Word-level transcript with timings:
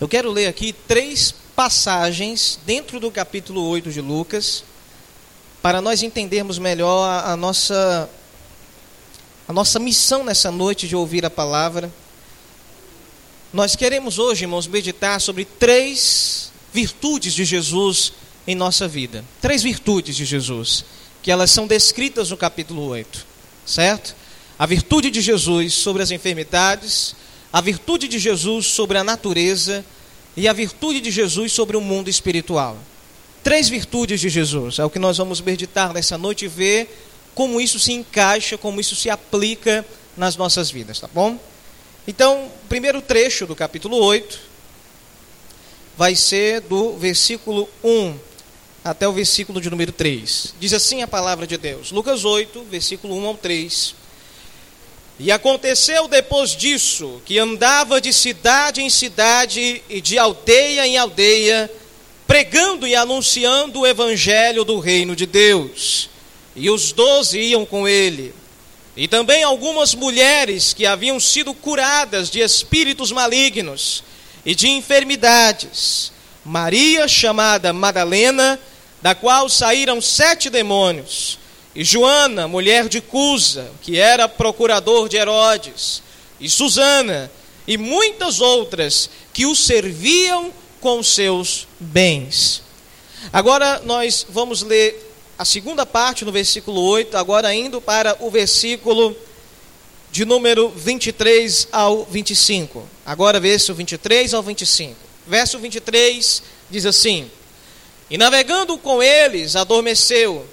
Eu 0.00 0.08
quero 0.08 0.30
ler 0.30 0.46
aqui 0.46 0.72
três 0.72 1.34
passagens 1.54 2.58
dentro 2.64 2.98
do 2.98 3.10
capítulo 3.10 3.62
8 3.68 3.92
de 3.92 4.00
Lucas, 4.00 4.64
para 5.60 5.82
nós 5.82 6.02
entendermos 6.02 6.58
melhor 6.58 7.06
a, 7.06 7.32
a 7.32 7.36
nossa 7.36 8.08
a 9.46 9.52
nossa 9.52 9.78
missão 9.78 10.24
nessa 10.24 10.50
noite 10.50 10.88
de 10.88 10.96
ouvir 10.96 11.26
a 11.26 11.28
palavra. 11.28 11.92
Nós 13.52 13.76
queremos 13.76 14.18
hoje, 14.18 14.44
irmãos, 14.44 14.66
meditar 14.66 15.20
sobre 15.20 15.44
três 15.44 16.50
virtudes 16.72 17.34
de 17.34 17.44
Jesus 17.44 18.14
em 18.46 18.54
nossa 18.54 18.88
vida. 18.88 19.22
Três 19.38 19.62
virtudes 19.62 20.16
de 20.16 20.24
Jesus, 20.24 20.82
que 21.22 21.30
elas 21.30 21.50
são 21.50 21.66
descritas 21.66 22.30
no 22.30 22.38
capítulo 22.38 22.86
8, 22.86 23.26
certo? 23.66 24.16
A 24.58 24.64
virtude 24.64 25.10
de 25.10 25.20
Jesus 25.20 25.74
sobre 25.74 26.02
as 26.02 26.10
enfermidades, 26.10 27.14
a 27.52 27.60
virtude 27.60 28.08
de 28.08 28.18
Jesus 28.18 28.66
sobre 28.66 28.98
a 28.98 29.04
natureza 29.04 29.84
e 30.36 30.46
a 30.46 30.52
virtude 30.52 31.00
de 31.00 31.10
Jesus 31.10 31.52
sobre 31.52 31.76
o 31.76 31.80
mundo 31.80 32.08
espiritual. 32.08 32.76
Três 33.42 33.68
virtudes 33.68 34.20
de 34.20 34.28
Jesus, 34.28 34.78
é 34.78 34.84
o 34.84 34.90
que 34.90 34.98
nós 34.98 35.16
vamos 35.16 35.40
meditar 35.40 35.92
nessa 35.92 36.16
noite 36.16 36.44
e 36.44 36.48
ver 36.48 36.88
como 37.34 37.60
isso 37.60 37.80
se 37.80 37.92
encaixa, 37.92 38.58
como 38.58 38.80
isso 38.80 38.94
se 38.94 39.08
aplica 39.08 39.84
nas 40.16 40.36
nossas 40.36 40.70
vidas, 40.70 41.00
tá 41.00 41.08
bom? 41.12 41.38
Então, 42.06 42.46
o 42.46 42.68
primeiro 42.68 43.00
trecho 43.00 43.46
do 43.46 43.56
capítulo 43.56 43.96
8 43.96 44.38
vai 45.96 46.14
ser 46.14 46.60
do 46.62 46.96
versículo 46.96 47.68
1 47.82 48.14
até 48.84 49.06
o 49.06 49.12
versículo 49.12 49.60
de 49.60 49.70
número 49.70 49.92
3. 49.92 50.54
Diz 50.58 50.72
assim 50.72 51.02
a 51.02 51.08
palavra 51.08 51.46
de 51.46 51.56
Deus. 51.56 51.92
Lucas 51.92 52.24
8, 52.24 52.64
versículo 52.70 53.16
1 53.16 53.26
ao 53.26 53.36
3. 53.36 53.94
E 55.22 55.30
aconteceu 55.30 56.08
depois 56.08 56.56
disso 56.56 57.20
que 57.26 57.38
andava 57.38 58.00
de 58.00 58.10
cidade 58.10 58.80
em 58.80 58.88
cidade 58.88 59.82
e 59.86 60.00
de 60.00 60.18
aldeia 60.18 60.86
em 60.86 60.96
aldeia, 60.96 61.70
pregando 62.26 62.86
e 62.86 62.96
anunciando 62.96 63.80
o 63.80 63.86
evangelho 63.86 64.64
do 64.64 64.78
reino 64.78 65.14
de 65.14 65.26
Deus. 65.26 66.08
E 66.56 66.70
os 66.70 66.92
doze 66.92 67.38
iam 67.38 67.66
com 67.66 67.86
ele. 67.86 68.34
E 68.96 69.06
também 69.06 69.42
algumas 69.42 69.94
mulheres 69.94 70.72
que 70.72 70.86
haviam 70.86 71.20
sido 71.20 71.52
curadas 71.52 72.30
de 72.30 72.40
espíritos 72.40 73.12
malignos 73.12 74.02
e 74.42 74.54
de 74.54 74.68
enfermidades. 74.68 76.12
Maria, 76.42 77.06
chamada 77.06 77.74
Madalena, 77.74 78.58
da 79.02 79.14
qual 79.14 79.50
saíram 79.50 80.00
sete 80.00 80.48
demônios 80.48 81.38
e 81.74 81.84
Joana, 81.84 82.48
mulher 82.48 82.88
de 82.88 83.00
Cusa, 83.00 83.70
que 83.82 83.98
era 83.98 84.28
procurador 84.28 85.08
de 85.08 85.16
Herodes, 85.16 86.02
e 86.40 86.48
Susana, 86.48 87.30
e 87.66 87.76
muitas 87.76 88.40
outras 88.40 89.08
que 89.32 89.46
o 89.46 89.54
serviam 89.54 90.52
com 90.80 91.02
seus 91.02 91.68
bens. 91.78 92.62
Agora 93.32 93.80
nós 93.84 94.26
vamos 94.28 94.62
ler 94.62 95.08
a 95.38 95.44
segunda 95.44 95.86
parte 95.86 96.24
no 96.24 96.32
versículo 96.32 96.80
8, 96.82 97.16
agora 97.16 97.54
indo 97.54 97.80
para 97.80 98.16
o 98.20 98.30
versículo 98.30 99.16
de 100.10 100.24
número 100.24 100.70
23 100.70 101.68
ao 101.70 102.04
25. 102.04 102.84
Agora 103.06 103.38
verso 103.38 103.72
23 103.74 104.34
ao 104.34 104.42
25. 104.42 104.96
Verso 105.26 105.58
23 105.58 106.42
diz 106.68 106.84
assim: 106.84 107.30
E 108.10 108.18
navegando 108.18 108.76
com 108.76 109.02
eles, 109.02 109.54
adormeceu 109.54 110.44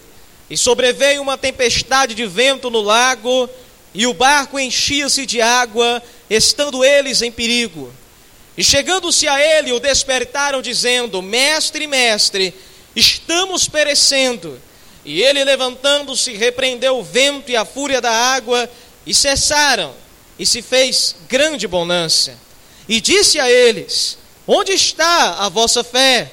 e 0.50 0.58
sobreveio 0.58 1.22
uma 1.22 1.38
tempestade 1.38 2.16
de 2.16 2.26
vento 2.26 2.70
no 2.70 2.82
lago, 2.82 3.50
e 3.94 4.06
o 4.06 4.14
barco 4.14 4.60
enchia-se 4.60 5.26
de 5.26 5.42
água, 5.42 6.02
estando 6.30 6.84
eles 6.84 7.22
em 7.22 7.32
perigo. 7.32 7.92
E 8.58 8.64
chegando-se 8.64 9.28
a 9.28 9.40
ele, 9.40 9.72
o 9.72 9.80
despertaram, 9.80 10.62
dizendo: 10.62 11.22
Mestre, 11.22 11.86
mestre, 11.86 12.54
estamos 12.96 13.68
perecendo. 13.68 14.60
E 15.06 15.22
ele, 15.22 15.44
levantando-se, 15.44 16.34
repreendeu 16.34 16.98
o 16.98 17.04
vento 17.04 17.52
e 17.52 17.56
a 17.56 17.64
fúria 17.64 18.02
da 18.02 18.12
água, 18.12 18.70
e 19.06 19.14
cessaram, 19.14 19.94
e 20.38 20.46
se 20.46 20.62
fez 20.62 21.16
grande 21.30 21.68
bonança. 21.68 22.38
E 22.90 23.00
disse 23.00 23.40
a 23.40 23.50
eles: 23.50 24.18
Onde 24.46 24.74
está 24.74 25.36
a 25.40 25.50
vossa 25.50 25.84
fé? 25.84 26.32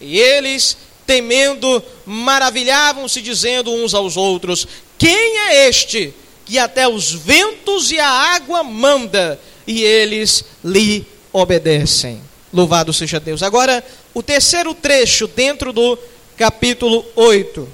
E 0.00 0.18
eles 0.18 0.76
temendo, 1.06 1.82
maravilhavam-se, 2.04 3.22
dizendo 3.22 3.72
uns 3.72 3.94
aos 3.94 4.16
outros: 4.16 4.66
Quem 4.98 5.38
é 5.38 5.68
este 5.68 6.12
que 6.44 6.58
até 6.58 6.88
os 6.88 7.12
ventos 7.12 7.90
e 7.90 7.98
a 7.98 8.08
água 8.08 8.62
manda 8.62 9.40
e 9.66 9.82
eles 9.82 10.44
lhe 10.64 11.06
obedecem? 11.32 12.20
Louvado 12.52 12.92
seja 12.92 13.20
Deus. 13.20 13.42
Agora, 13.42 13.84
o 14.14 14.22
terceiro 14.22 14.74
trecho 14.74 15.26
dentro 15.26 15.72
do 15.72 15.98
capítulo 16.36 17.04
8. 17.14 17.68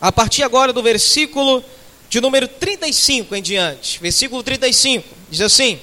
A 0.00 0.12
partir 0.12 0.42
agora 0.42 0.72
do 0.72 0.82
versículo 0.82 1.64
de 2.08 2.20
número 2.20 2.48
35 2.48 3.34
em 3.34 3.42
diante. 3.42 3.98
Versículo 4.00 4.42
35 4.42 5.08
diz 5.30 5.40
assim: 5.40 5.78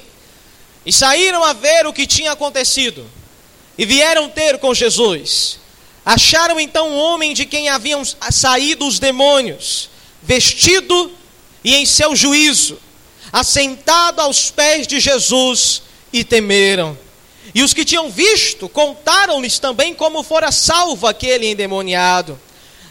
E 0.85 0.91
saíram 0.91 1.43
a 1.43 1.53
ver 1.53 1.85
o 1.85 1.93
que 1.93 2.07
tinha 2.07 2.31
acontecido, 2.31 3.05
e 3.77 3.85
vieram 3.85 4.29
ter 4.29 4.57
com 4.59 4.73
Jesus. 4.73 5.59
Acharam 6.05 6.59
então 6.59 6.89
um 6.89 6.97
homem 6.97 7.33
de 7.33 7.45
quem 7.45 7.69
haviam 7.69 8.03
saído 8.29 8.85
os 8.85 8.99
demônios, 8.99 9.89
vestido 10.21 11.11
e 11.63 11.75
em 11.75 11.85
seu 11.85 12.15
juízo, 12.15 12.77
assentado 13.31 14.21
aos 14.21 14.51
pés 14.51 14.85
de 14.85 14.99
Jesus, 14.99 15.81
e 16.13 16.23
temeram. 16.23 16.97
E 17.55 17.63
os 17.63 17.73
que 17.73 17.83
tinham 17.83 18.09
visto 18.09 18.69
contaram-lhes 18.69 19.59
também 19.59 19.93
como 19.93 20.23
fora 20.23 20.51
salvo 20.51 21.07
aquele 21.07 21.47
endemoniado. 21.47 22.39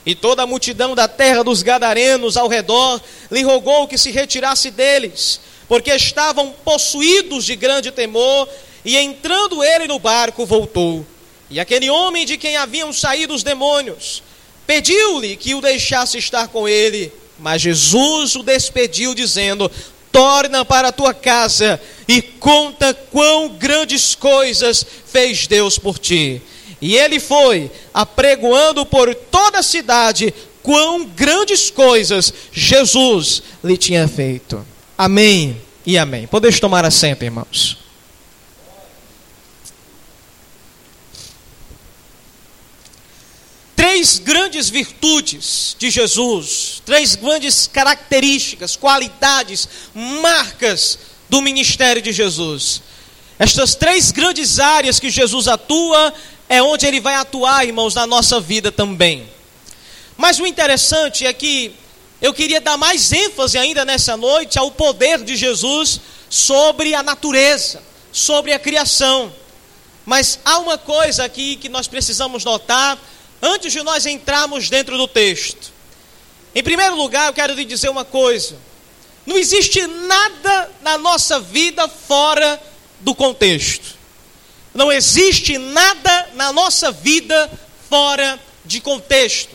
E 0.05 0.15
toda 0.15 0.43
a 0.43 0.47
multidão 0.47 0.95
da 0.97 1.07
terra 1.07 1.45
dos 1.45 1.63
Gadarenos 1.63 2.37
ao 2.37 2.49
redor 2.49 3.01
lhe 3.31 3.43
rogou 3.43 3.87
que 3.87 3.97
se 3.97 4.11
retirasse 4.11 4.71
deles, 4.71 5.41
porque 5.69 5.95
estavam 5.95 6.53
possuídos 6.65 7.45
de 7.45 7.55
grande 7.55 7.93
temor, 7.93 8.49
e 8.85 8.97
entrando 8.97 9.63
ele 9.63 9.87
no 9.87 10.01
barco, 10.01 10.45
voltou. 10.45 11.07
E 11.53 11.61
aquele 11.61 11.91
homem 11.91 12.25
de 12.25 12.39
quem 12.39 12.57
haviam 12.57 12.93
saído 12.93 13.35
os 13.35 13.43
demônios 13.43 14.23
pediu-lhe 14.67 15.37
que 15.37 15.55
o 15.55 15.61
deixasse 15.61 16.17
estar 16.17 16.49
com 16.49 16.67
ele, 16.67 17.13
mas 17.39 17.61
Jesus 17.61 18.35
o 18.37 18.43
despediu, 18.43 19.15
dizendo: 19.15 19.71
Torna 20.11 20.65
para 20.65 20.89
a 20.89 20.93
tua 20.93 21.13
casa 21.13 21.81
e 22.09 22.23
conta 22.23 22.95
quão 22.95 23.51
grandes 23.51 24.15
coisas 24.15 24.85
fez 25.07 25.47
Deus 25.47 25.79
por 25.79 25.99
ti. 25.99 26.41
E 26.81 26.97
ele 26.97 27.21
foi, 27.21 27.71
apregoando 27.93 28.87
por 28.87 29.15
toda 29.15 29.59
a 29.59 29.63
cidade 29.63 30.33
quão 30.63 31.05
grandes 31.05 31.71
coisas 31.71 32.33
Jesus 32.51 33.43
lhe 33.63 33.77
tinha 33.77 34.09
feito. 34.09 34.67
Amém 34.97 35.61
e 35.85 35.99
amém. 35.99 36.27
Podeis 36.27 36.59
tomar 36.59 36.85
assento, 36.85 37.25
irmãos. 37.25 37.82
Três 43.93 44.19
grandes 44.19 44.71
virtudes 44.71 45.77
de 45.79 45.91
Jesus, 45.91 46.81
três 46.83 47.15
grandes 47.15 47.67
características, 47.67 48.75
qualidades, 48.75 49.69
marcas 49.95 50.99
do 51.29 51.43
ministério 51.43 52.01
de 52.01 52.11
Jesus. 52.11 52.81
Estas 53.39 53.75
três 53.75 54.11
grandes 54.11 54.59
áreas 54.59 54.99
que 54.99 55.11
Jesus 55.11 55.47
atua 55.47 56.15
é 56.49 56.63
onde 56.63 56.87
ele 56.87 57.03
vai 57.03 57.17
atuar, 57.17 57.67
irmãos, 57.67 57.95
na 57.95 58.07
nossa 58.07 58.41
vida 58.41 58.73
também. 58.73 59.29
Mas 60.17 60.41
o 60.41 60.47
interessante 60.47 61.27
é 61.27 61.33
que 61.35 61.75
eu 62.23 62.33
queria 62.33 62.63
dar 62.63 62.79
mais 62.79 63.13
ênfase 63.13 63.59
ainda 63.59 63.85
nessa 63.85 64.17
noite 64.17 64.59
ao 64.59 64.71
poder 64.71 65.23
de 65.23 65.37
Jesus 65.37 66.01
sobre 66.31 66.95
a 66.95 67.03
natureza, 67.03 67.83
sobre 68.11 68.55
a 68.55 68.59
criação. 68.59 69.31
Mas 70.07 70.39
há 70.47 70.61
uma 70.61 70.79
coisa 70.79 71.25
aqui 71.25 71.57
que 71.57 71.69
nós 71.69 71.87
precisamos 71.87 72.43
notar 72.43 72.99
antes 73.43 73.73
de 73.73 73.83
nós 73.83 74.07
entrarmos 74.07 74.71
dentro 74.71 74.97
do 74.97 75.09
texto. 75.09 75.73
Em 76.55 76.63
primeiro 76.63 76.95
lugar, 76.95 77.27
eu 77.27 77.35
quero 77.35 77.55
lhe 77.55 77.65
dizer 77.65 77.89
uma 77.89 78.05
coisa: 78.05 78.57
não 79.27 79.37
existe 79.37 79.85
nada 79.87 80.71
na 80.81 80.97
nossa 80.97 81.41
vida 81.41 81.89
fora 81.89 82.63
do 83.01 83.15
contexto. 83.15 84.01
Não 84.73 84.91
existe 84.91 85.59
nada 85.59 86.31
na 86.35 86.53
nossa 86.53 86.91
vida 86.91 87.51
fora 87.91 88.41
de 88.65 88.81
contexto. 88.81 89.55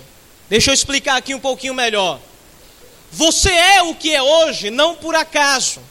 Deixa 0.49 0.69
eu 0.69 0.73
explicar 0.73 1.15
aqui 1.15 1.33
um 1.33 1.39
pouquinho 1.39 1.73
melhor. 1.73 2.19
Você 3.11 3.49
é 3.49 3.81
o 3.81 3.95
que 3.95 4.13
é 4.13 4.21
hoje, 4.21 4.69
não 4.69 4.95
por 4.95 5.15
acaso. 5.15 5.81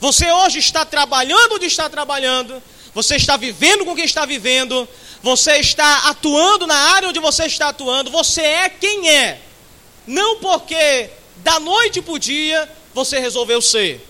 Você 0.00 0.30
hoje 0.30 0.58
está 0.58 0.84
trabalhando 0.84 1.54
onde 1.54 1.66
está 1.66 1.88
trabalhando, 1.88 2.60
você 2.92 3.14
está 3.16 3.36
vivendo 3.36 3.84
com 3.84 3.94
quem 3.94 4.04
está 4.04 4.26
vivendo, 4.26 4.88
você 5.22 5.58
está 5.58 6.08
atuando 6.08 6.66
na 6.66 6.74
área 6.74 7.08
onde 7.08 7.20
você 7.20 7.44
está 7.44 7.68
atuando, 7.68 8.10
você 8.10 8.40
é 8.40 8.68
quem 8.68 9.08
é. 9.08 9.40
Não 10.06 10.38
porque 10.38 11.10
da 11.36 11.60
noite 11.60 12.02
para 12.02 12.12
o 12.12 12.18
dia 12.18 12.70
você 12.92 13.18
resolveu 13.18 13.62
ser. 13.62 14.06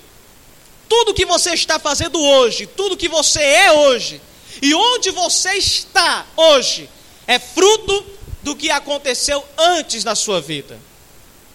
Tudo 0.88 1.14
que 1.14 1.24
você 1.24 1.52
está 1.52 1.78
fazendo 1.78 2.20
hoje, 2.20 2.66
tudo 2.66 2.96
que 2.96 3.08
você 3.08 3.40
é 3.40 3.72
hoje, 3.72 4.20
E 4.60 4.74
onde 4.74 5.10
você 5.10 5.54
está 5.54 6.26
hoje 6.36 6.88
é 7.26 7.38
fruto 7.38 8.04
do 8.42 8.54
que 8.54 8.70
aconteceu 8.70 9.44
antes 9.56 10.04
na 10.04 10.14
sua 10.14 10.40
vida. 10.40 10.78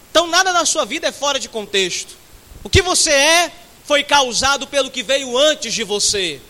Então 0.09 0.27
nada 0.27 0.51
na 0.51 0.65
sua 0.65 0.85
vida 0.85 1.07
é 1.07 1.11
fora 1.11 1.39
de 1.39 1.49
contexto. 1.49 2.15
O 2.63 2.69
que 2.69 2.81
você 2.81 3.11
é 3.11 3.51
foi 3.85 4.03
causado 4.03 4.65
pelo 4.67 4.89
que 4.89 5.03
veio 5.03 5.37
antes 5.37 5.73
de 5.73 5.83
você. 5.83 6.41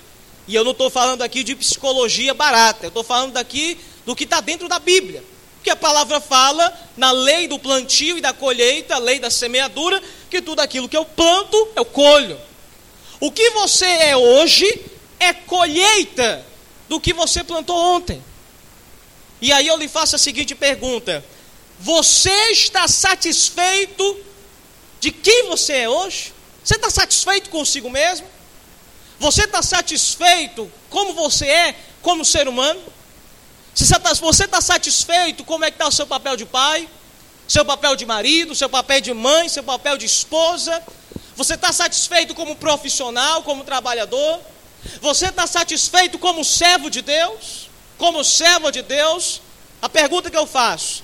E 0.47 0.55
eu 0.55 0.63
não 0.63 0.71
estou 0.71 0.89
falando 0.89 1.21
aqui 1.21 1.43
de 1.43 1.55
psicologia 1.55 2.33
barata, 2.33 2.85
eu 2.85 2.89
estou 2.89 3.03
falando 3.03 3.33
daqui 3.33 3.77
do 4.05 4.15
que 4.15 4.23
está 4.23 4.39
dentro 4.39 4.69
da 4.69 4.79
Bíblia. 4.79 5.23
Que 5.61 5.69
a 5.69 5.75
palavra 5.75 6.21
fala 6.21 6.73
na 6.95 7.11
lei 7.11 7.47
do 7.47 7.59
plantio 7.59 8.17
e 8.17 8.21
da 8.21 8.31
colheita, 8.31 8.95
a 8.95 8.99
lei 8.99 9.19
da 9.19 9.29
semeadura, 9.29 10.01
que 10.29 10.41
tudo 10.41 10.61
aquilo 10.61 10.87
que 10.87 10.95
eu 10.95 11.03
planto, 11.03 11.67
eu 11.75 11.83
colho. 11.83 12.39
O 13.19 13.31
que 13.31 13.49
você 13.49 13.85
é 13.85 14.15
hoje 14.15 14.85
é 15.19 15.33
colheita 15.33 16.45
do 16.87 16.99
que 16.99 17.13
você 17.13 17.43
plantou 17.43 17.75
ontem. 17.75 18.23
E 19.41 19.51
aí 19.51 19.67
eu 19.67 19.75
lhe 19.77 19.87
faço 19.89 20.15
a 20.15 20.19
seguinte 20.19 20.55
pergunta: 20.55 21.23
Você 21.79 22.51
está 22.51 22.87
satisfeito 22.87 24.17
de 24.99 25.11
quem 25.11 25.47
você 25.47 25.73
é 25.73 25.89
hoje? 25.89 26.33
Você 26.63 26.75
está 26.75 26.89
satisfeito 26.89 27.49
consigo 27.49 27.89
mesmo? 27.89 28.36
Você 29.19 29.43
está 29.43 29.61
satisfeito 29.61 30.71
como 30.89 31.13
você 31.13 31.47
é, 31.47 31.75
como 32.01 32.23
ser 32.23 32.47
humano? 32.47 32.81
Tá, 34.01 34.15
se 34.15 34.21
você 34.21 34.45
está 34.45 34.61
satisfeito, 34.61 35.43
como 35.43 35.65
é 35.65 35.69
que 35.69 35.75
está 35.75 35.87
o 35.87 35.91
seu 35.91 36.07
papel 36.07 36.35
de 36.35 36.45
pai? 36.45 36.87
Seu 37.47 37.63
papel 37.63 37.95
de 37.95 38.05
marido, 38.05 38.55
seu 38.55 38.69
papel 38.69 39.01
de 39.01 39.13
mãe, 39.13 39.47
seu 39.49 39.63
papel 39.63 39.97
de 39.97 40.05
esposa? 40.05 40.83
Você 41.35 41.53
está 41.53 41.71
satisfeito 41.71 42.33
como 42.33 42.55
profissional, 42.55 43.43
como 43.43 43.63
trabalhador? 43.63 44.39
Você 45.01 45.27
está 45.27 45.45
satisfeito 45.45 46.17
como 46.17 46.43
servo 46.43 46.89
de 46.89 47.01
Deus? 47.01 47.69
Como 47.97 48.23
servo 48.23 48.71
de 48.71 48.81
Deus? 48.81 49.41
A 49.81 49.87
pergunta 49.87 50.31
que 50.31 50.37
eu 50.37 50.47
faço: 50.47 51.03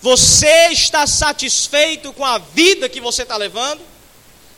Você 0.00 0.68
está 0.72 1.06
satisfeito 1.06 2.12
com 2.12 2.24
a 2.24 2.38
vida 2.38 2.88
que 2.88 3.00
você 3.00 3.22
está 3.22 3.36
levando? 3.36 3.82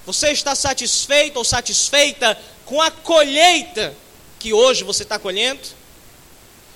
Você 0.06 0.30
está 0.30 0.54
satisfeito 0.54 1.36
ou 1.36 1.44
satisfeita 1.44 2.38
com 2.66 2.82
a 2.82 2.90
colheita 2.90 3.96
que 4.38 4.52
hoje 4.52 4.84
você 4.84 5.04
está 5.04 5.18
colhendo? 5.18 5.60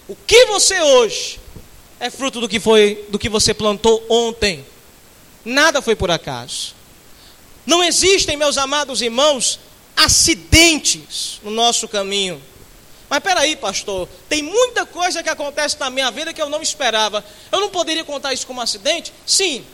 O 0.09 0.17
que 0.17 0.47
você 0.47 0.81
hoje 0.81 1.39
é 1.99 2.09
fruto 2.09 2.41
do 2.41 2.49
que 2.49 2.59
foi, 2.59 3.05
do 3.11 3.19
que 3.19 3.29
você 3.29 3.53
plantou 3.53 4.03
ontem. 4.09 4.65
Nada 5.45 5.83
foi 5.83 5.95
por 5.95 6.11
acaso. 6.11 6.75
Não 7.67 7.85
existem, 7.85 8.37
meus 8.37 8.57
amados 8.57 9.03
irmãos, 9.03 9.61
acidentes 9.97 11.41
no 11.43 11.51
nosso 11.51 11.87
caminho. 11.87 12.43
Mas 13.09 13.21
peraí, 13.21 13.57
pastor, 13.57 14.09
tem 14.29 14.43
muita 14.43 14.87
coisa 14.87 15.23
que 15.23 15.29
acontece 15.29 15.79
na 15.79 15.91
minha 15.91 16.11
vida 16.11 16.33
que 16.33 16.41
eu 16.41 16.49
não 16.49 16.63
esperava. 16.63 17.25
Eu 17.51 17.61
não 17.61 17.69
poderia 17.69 18.05
contar 18.05 18.33
isso 18.33 18.47
como 18.47 18.61
acidente? 18.61 19.13
Sim. 19.27 19.65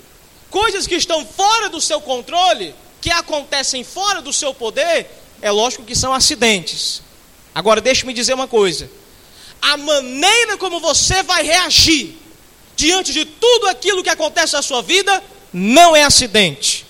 Coisas 0.51 0.87
que 0.87 0.95
estão 0.95 1.25
fora 1.25 1.69
do 1.69 1.81
seu 1.81 2.01
controle, 2.01 2.75
que 3.01 3.11
acontecem 3.11 3.85
fora 3.85 4.23
do 4.23 4.33
seu 4.33 4.55
poder, 4.55 5.09
é 5.43 5.51
lógico 5.51 5.85
que 5.85 5.95
são 5.95 6.13
acidentes. 6.13 7.03
Agora, 7.55 7.81
deixe-me 7.81 8.13
dizer 8.13 8.35
uma 8.35 8.47
coisa: 8.47 8.91
a 9.61 9.77
maneira 9.77 10.57
como 10.57 10.81
você 10.81 11.23
vai 11.23 11.43
reagir 11.43 12.17
diante 12.77 13.13
de 13.13 13.25
tudo 13.25 13.67
aquilo 13.69 14.03
que 14.03 14.11
acontece 14.11 14.53
na 14.53 14.63
sua 14.63 14.83
vida 14.83 15.23
não 15.53 15.97
é 15.97 16.03
acidente, 16.03 16.85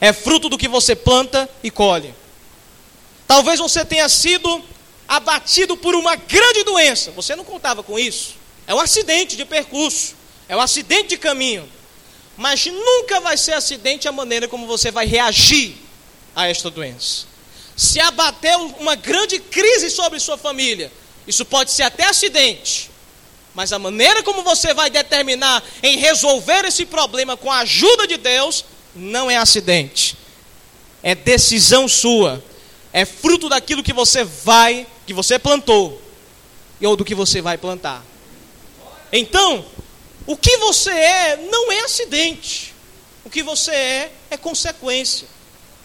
é 0.00 0.12
fruto 0.12 0.48
do 0.48 0.58
que 0.58 0.66
você 0.66 0.96
planta 0.96 1.48
e 1.62 1.70
colhe. 1.70 2.12
Talvez 3.26 3.60
você 3.60 3.84
tenha 3.84 4.08
sido 4.08 4.62
abatido 5.06 5.76
por 5.76 5.94
uma 5.94 6.16
grande 6.16 6.64
doença, 6.64 7.12
você 7.12 7.36
não 7.36 7.44
contava 7.44 7.82
com 7.82 7.98
isso, 7.98 8.34
é 8.66 8.74
um 8.74 8.80
acidente 8.80 9.36
de 9.36 9.44
percurso, 9.44 10.14
é 10.48 10.56
um 10.56 10.60
acidente 10.60 11.10
de 11.10 11.16
caminho, 11.16 11.68
mas 12.36 12.66
nunca 12.66 13.20
vai 13.20 13.36
ser 13.36 13.52
acidente 13.52 14.08
a 14.08 14.12
maneira 14.12 14.48
como 14.48 14.66
você 14.66 14.90
vai 14.90 15.06
reagir 15.06 15.76
a 16.34 16.48
esta 16.48 16.70
doença. 16.70 17.31
Se 17.82 17.98
abateu 17.98 18.76
uma 18.78 18.94
grande 18.94 19.40
crise 19.40 19.90
sobre 19.90 20.20
sua 20.20 20.38
família, 20.38 20.92
isso 21.26 21.44
pode 21.44 21.72
ser 21.72 21.82
até 21.82 22.04
acidente, 22.04 22.88
mas 23.52 23.72
a 23.72 23.78
maneira 23.78 24.22
como 24.22 24.44
você 24.44 24.72
vai 24.72 24.88
determinar 24.88 25.60
em 25.82 25.98
resolver 25.98 26.64
esse 26.64 26.86
problema 26.86 27.36
com 27.36 27.50
a 27.50 27.58
ajuda 27.58 28.06
de 28.06 28.16
Deus 28.18 28.64
não 28.94 29.28
é 29.28 29.36
acidente. 29.36 30.16
É 31.02 31.12
decisão 31.12 31.88
sua. 31.88 32.40
É 32.92 33.04
fruto 33.04 33.48
daquilo 33.48 33.82
que 33.82 33.92
você 33.92 34.22
vai, 34.22 34.86
que 35.04 35.12
você 35.12 35.36
plantou, 35.36 36.00
ou 36.80 36.94
do 36.94 37.04
que 37.04 37.16
você 37.16 37.42
vai 37.42 37.58
plantar. 37.58 38.04
Então, 39.12 39.66
o 40.24 40.36
que 40.36 40.56
você 40.58 40.92
é 40.92 41.36
não 41.50 41.72
é 41.72 41.80
acidente. 41.80 42.72
O 43.24 43.30
que 43.30 43.42
você 43.42 43.72
é 43.72 44.12
é 44.30 44.36
consequência. 44.36 45.26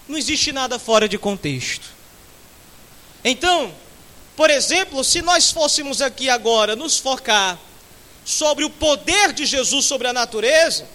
Não 0.08 0.18
existe 0.18 0.52
nada 0.52 0.80
fora 0.80 1.08
de 1.08 1.18
contexto. 1.18 1.86
Então, 3.24 3.74
por 4.36 4.50
exemplo, 4.50 5.04
se 5.04 5.22
nós 5.22 5.52
fôssemos 5.52 6.02
aqui 6.02 6.30
agora 6.30 6.76
nos 6.76 6.98
focar 6.98 7.60
sobre 8.24 8.64
o 8.64 8.70
poder 8.70 9.34
de 9.34 9.46
Jesus 9.46 9.86
sobre 9.86 10.08
a 10.08 10.14
natureza, 10.14 10.88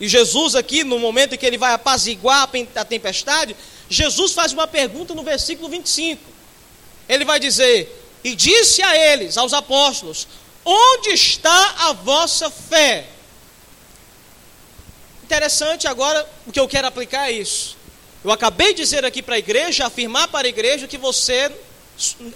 e 0.00 0.08
Jesus 0.08 0.54
aqui, 0.54 0.82
no 0.82 0.98
momento 0.98 1.34
em 1.34 1.38
que 1.38 1.46
ele 1.46 1.58
vai 1.58 1.72
apaziguar 1.74 2.48
a 2.74 2.84
tempestade, 2.84 3.54
Jesus 3.88 4.32
faz 4.32 4.52
uma 4.52 4.66
pergunta 4.66 5.14
no 5.14 5.22
versículo 5.22 5.68
25. 5.68 6.20
Ele 7.08 7.24
vai 7.24 7.38
dizer: 7.38 8.04
E 8.24 8.34
disse 8.34 8.82
a 8.82 8.96
eles, 8.96 9.36
aos 9.36 9.52
apóstolos: 9.52 10.26
Onde 10.64 11.10
está 11.10 11.74
a 11.88 11.92
vossa 11.92 12.50
fé? 12.50 13.06
Interessante 15.22 15.86
agora, 15.86 16.28
o 16.46 16.52
que 16.52 16.58
eu 16.58 16.66
quero 16.66 16.88
aplicar 16.88 17.28
é 17.28 17.32
isso. 17.32 17.76
Eu 18.24 18.30
acabei 18.30 18.72
de 18.72 18.82
dizer 18.82 19.04
aqui 19.04 19.22
para 19.22 19.34
a 19.34 19.38
igreja, 19.38 19.86
afirmar 19.86 20.28
para 20.28 20.46
a 20.46 20.48
igreja 20.48 20.86
que 20.86 20.98
você 20.98 21.50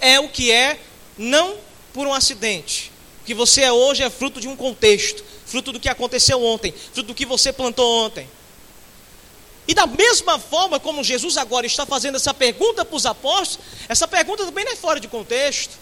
é 0.01 0.19
o 0.19 0.27
que 0.27 0.51
é, 0.51 0.79
não 1.17 1.55
por 1.93 2.05
um 2.05 2.13
acidente. 2.13 2.91
O 3.21 3.25
que 3.25 3.33
você 3.33 3.61
é 3.61 3.71
hoje 3.71 4.03
é 4.03 4.09
fruto 4.09 4.41
de 4.41 4.47
um 4.47 4.55
contexto, 4.55 5.23
fruto 5.45 5.71
do 5.71 5.79
que 5.79 5.87
aconteceu 5.87 6.43
ontem, 6.43 6.73
fruto 6.93 7.07
do 7.07 7.15
que 7.15 7.25
você 7.25 7.53
plantou 7.53 8.05
ontem. 8.05 8.29
E 9.67 9.73
da 9.73 9.85
mesma 9.85 10.39
forma 10.39 10.79
como 10.79 11.03
Jesus 11.03 11.37
agora 11.37 11.65
está 11.65 11.85
fazendo 11.85 12.15
essa 12.15 12.33
pergunta 12.33 12.85
para 12.85 12.95
os 12.95 13.05
apóstolos, 13.05 13.59
essa 13.89 14.07
pergunta 14.07 14.45
também 14.45 14.63
não 14.65 14.73
é 14.73 14.75
fora 14.75 14.99
de 14.99 15.07
contexto. 15.07 15.77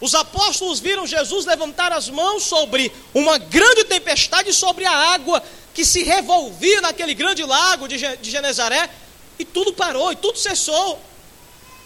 Os 0.00 0.14
apóstolos 0.14 0.78
viram 0.78 1.06
Jesus 1.06 1.46
levantar 1.46 1.92
as 1.92 2.08
mãos 2.08 2.42
sobre 2.42 2.92
uma 3.14 3.38
grande 3.38 3.84
tempestade, 3.84 4.52
sobre 4.52 4.84
a 4.84 4.92
água 4.92 5.42
que 5.72 5.84
se 5.84 6.02
revolvia 6.02 6.80
naquele 6.80 7.14
grande 7.14 7.42
lago 7.42 7.88
de 7.88 7.98
Genezaré, 8.22 8.90
e 9.38 9.44
tudo 9.44 9.72
parou, 9.72 10.12
e 10.12 10.16
tudo 10.16 10.38
cessou. 10.38 11.00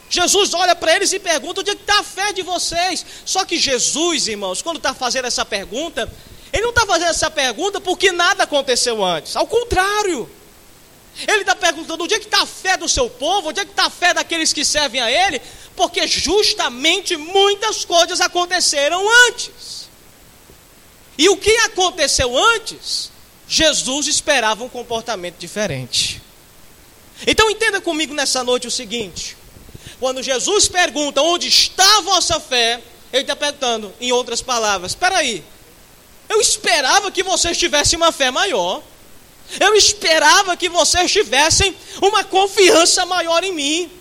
Jesus 0.08 0.52
olha 0.54 0.74
para 0.74 0.96
eles 0.96 1.12
e 1.12 1.20
pergunta: 1.20 1.60
onde 1.60 1.70
é 1.70 1.74
está 1.74 2.00
a 2.00 2.02
fé 2.02 2.32
de 2.32 2.42
vocês? 2.42 3.06
Só 3.24 3.44
que 3.44 3.56
Jesus, 3.56 4.26
irmãos, 4.26 4.60
quando 4.60 4.78
está 4.78 4.92
fazendo 4.92 5.26
essa 5.26 5.44
pergunta, 5.44 6.10
ele 6.52 6.62
não 6.62 6.70
está 6.70 6.84
fazendo 6.84 7.10
essa 7.10 7.30
pergunta 7.30 7.80
porque 7.80 8.10
nada 8.10 8.42
aconteceu 8.44 9.04
antes. 9.04 9.36
Ao 9.36 9.46
contrário. 9.46 10.28
Ele 11.26 11.40
está 11.40 11.56
perguntando 11.56 12.04
onde 12.04 12.14
é 12.14 12.18
que 12.18 12.26
está 12.26 12.42
a 12.42 12.46
fé 12.46 12.76
do 12.76 12.88
seu 12.88 13.10
povo, 13.10 13.48
onde 13.48 13.60
é 13.60 13.64
que 13.64 13.72
está 13.72 13.86
a 13.86 13.90
fé 13.90 14.14
daqueles 14.14 14.52
que 14.52 14.64
servem 14.64 15.00
a 15.00 15.10
Ele, 15.10 15.42
porque 15.80 16.06
justamente 16.06 17.16
muitas 17.16 17.86
coisas 17.86 18.20
aconteceram 18.20 19.02
antes. 19.28 19.88
E 21.16 21.26
o 21.30 21.38
que 21.38 21.56
aconteceu 21.60 22.36
antes, 22.36 23.10
Jesus 23.48 24.06
esperava 24.06 24.62
um 24.62 24.68
comportamento 24.68 25.38
diferente. 25.38 26.20
Então 27.26 27.50
entenda 27.50 27.80
comigo 27.80 28.12
nessa 28.12 28.44
noite 28.44 28.66
o 28.66 28.70
seguinte: 28.70 29.38
quando 29.98 30.22
Jesus 30.22 30.68
pergunta 30.68 31.22
onde 31.22 31.48
está 31.48 31.96
a 31.96 32.02
vossa 32.02 32.38
fé, 32.38 32.82
ele 33.10 33.22
está 33.22 33.34
perguntando, 33.34 33.90
em 33.98 34.12
outras 34.12 34.42
palavras, 34.42 34.92
espera 34.92 35.16
aí, 35.16 35.42
eu 36.28 36.42
esperava 36.42 37.10
que 37.10 37.22
vocês 37.22 37.56
tivessem 37.56 37.96
uma 37.96 38.12
fé 38.12 38.30
maior. 38.30 38.82
Eu 39.58 39.74
esperava 39.74 40.58
que 40.58 40.68
vocês 40.68 41.10
tivessem 41.10 41.74
uma 42.02 42.22
confiança 42.22 43.06
maior 43.06 43.42
em 43.42 43.54
mim. 43.54 43.99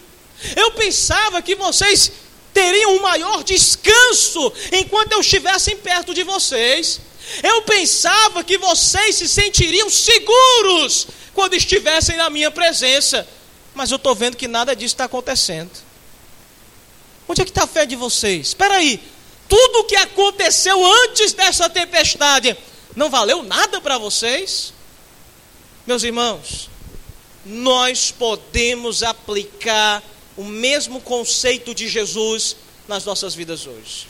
Eu 0.56 0.72
pensava 0.72 1.42
que 1.42 1.56
vocês 1.56 2.12
teriam 2.54 2.96
um 2.96 3.02
maior 3.02 3.44
descanso 3.44 4.52
enquanto 4.72 5.14
eu 5.14 5.22
estivesse 5.22 5.76
perto 5.76 6.14
de 6.14 6.24
vocês. 6.24 7.02
Eu 7.44 7.62
pensava 7.62 8.44
que 8.44 8.58
vocês 8.58 9.16
se 9.16 9.28
sentiriam 9.28 9.90
seguros 9.90 11.08
quando 11.34 11.54
estivessem 11.54 12.18
na 12.18 12.30
minha 12.30 12.52
presença. 12.52 13.28
Mas 13.74 13.92
eu 13.92 13.98
estou 13.98 14.16
vendo 14.16 14.36
que 14.36 14.48
nada 14.48 14.76
disso 14.76 14.96
está 14.96 15.06
acontecendo. 15.06 15.72
Onde 17.28 17.42
é 17.42 17.46
que 17.46 17.52
está 17.52 17.64
a 17.64 17.68
fé 17.68 17.86
de 17.86 17.96
vocês? 17.96 18.48
Espera 18.48 18.76
aí, 18.76 19.00
tudo 19.48 19.80
o 19.80 19.84
que 19.84 19.96
aconteceu 19.96 20.84
antes 21.04 21.34
dessa 21.34 21.70
tempestade 21.70 22.58
não 22.96 23.10
valeu 23.10 23.44
nada 23.44 23.80
para 23.80 23.98
vocês? 23.98 24.74
Meus 25.86 26.04
irmãos, 26.04 26.70
nós 27.46 28.12
podemos 28.12 29.04
aplicar 29.04 30.04
o 30.40 30.46
mesmo 30.46 31.02
conceito 31.02 31.76
de 31.76 31.90
Jesus 31.90 32.56
nas 32.88 33.04
nossas 33.04 33.36
vidas 33.36 33.68
hoje. 33.68 34.08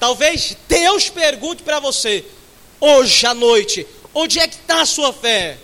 Talvez 0.00 0.56
Deus 0.68 1.08
pergunte 1.08 1.62
para 1.62 1.78
você, 1.78 2.24
hoje 2.80 3.24
à 3.24 3.32
noite, 3.32 3.86
onde 4.12 4.40
é 4.40 4.48
que 4.48 4.56
está 4.56 4.80
a 4.80 4.86
sua 4.86 5.12
fé? 5.12 5.58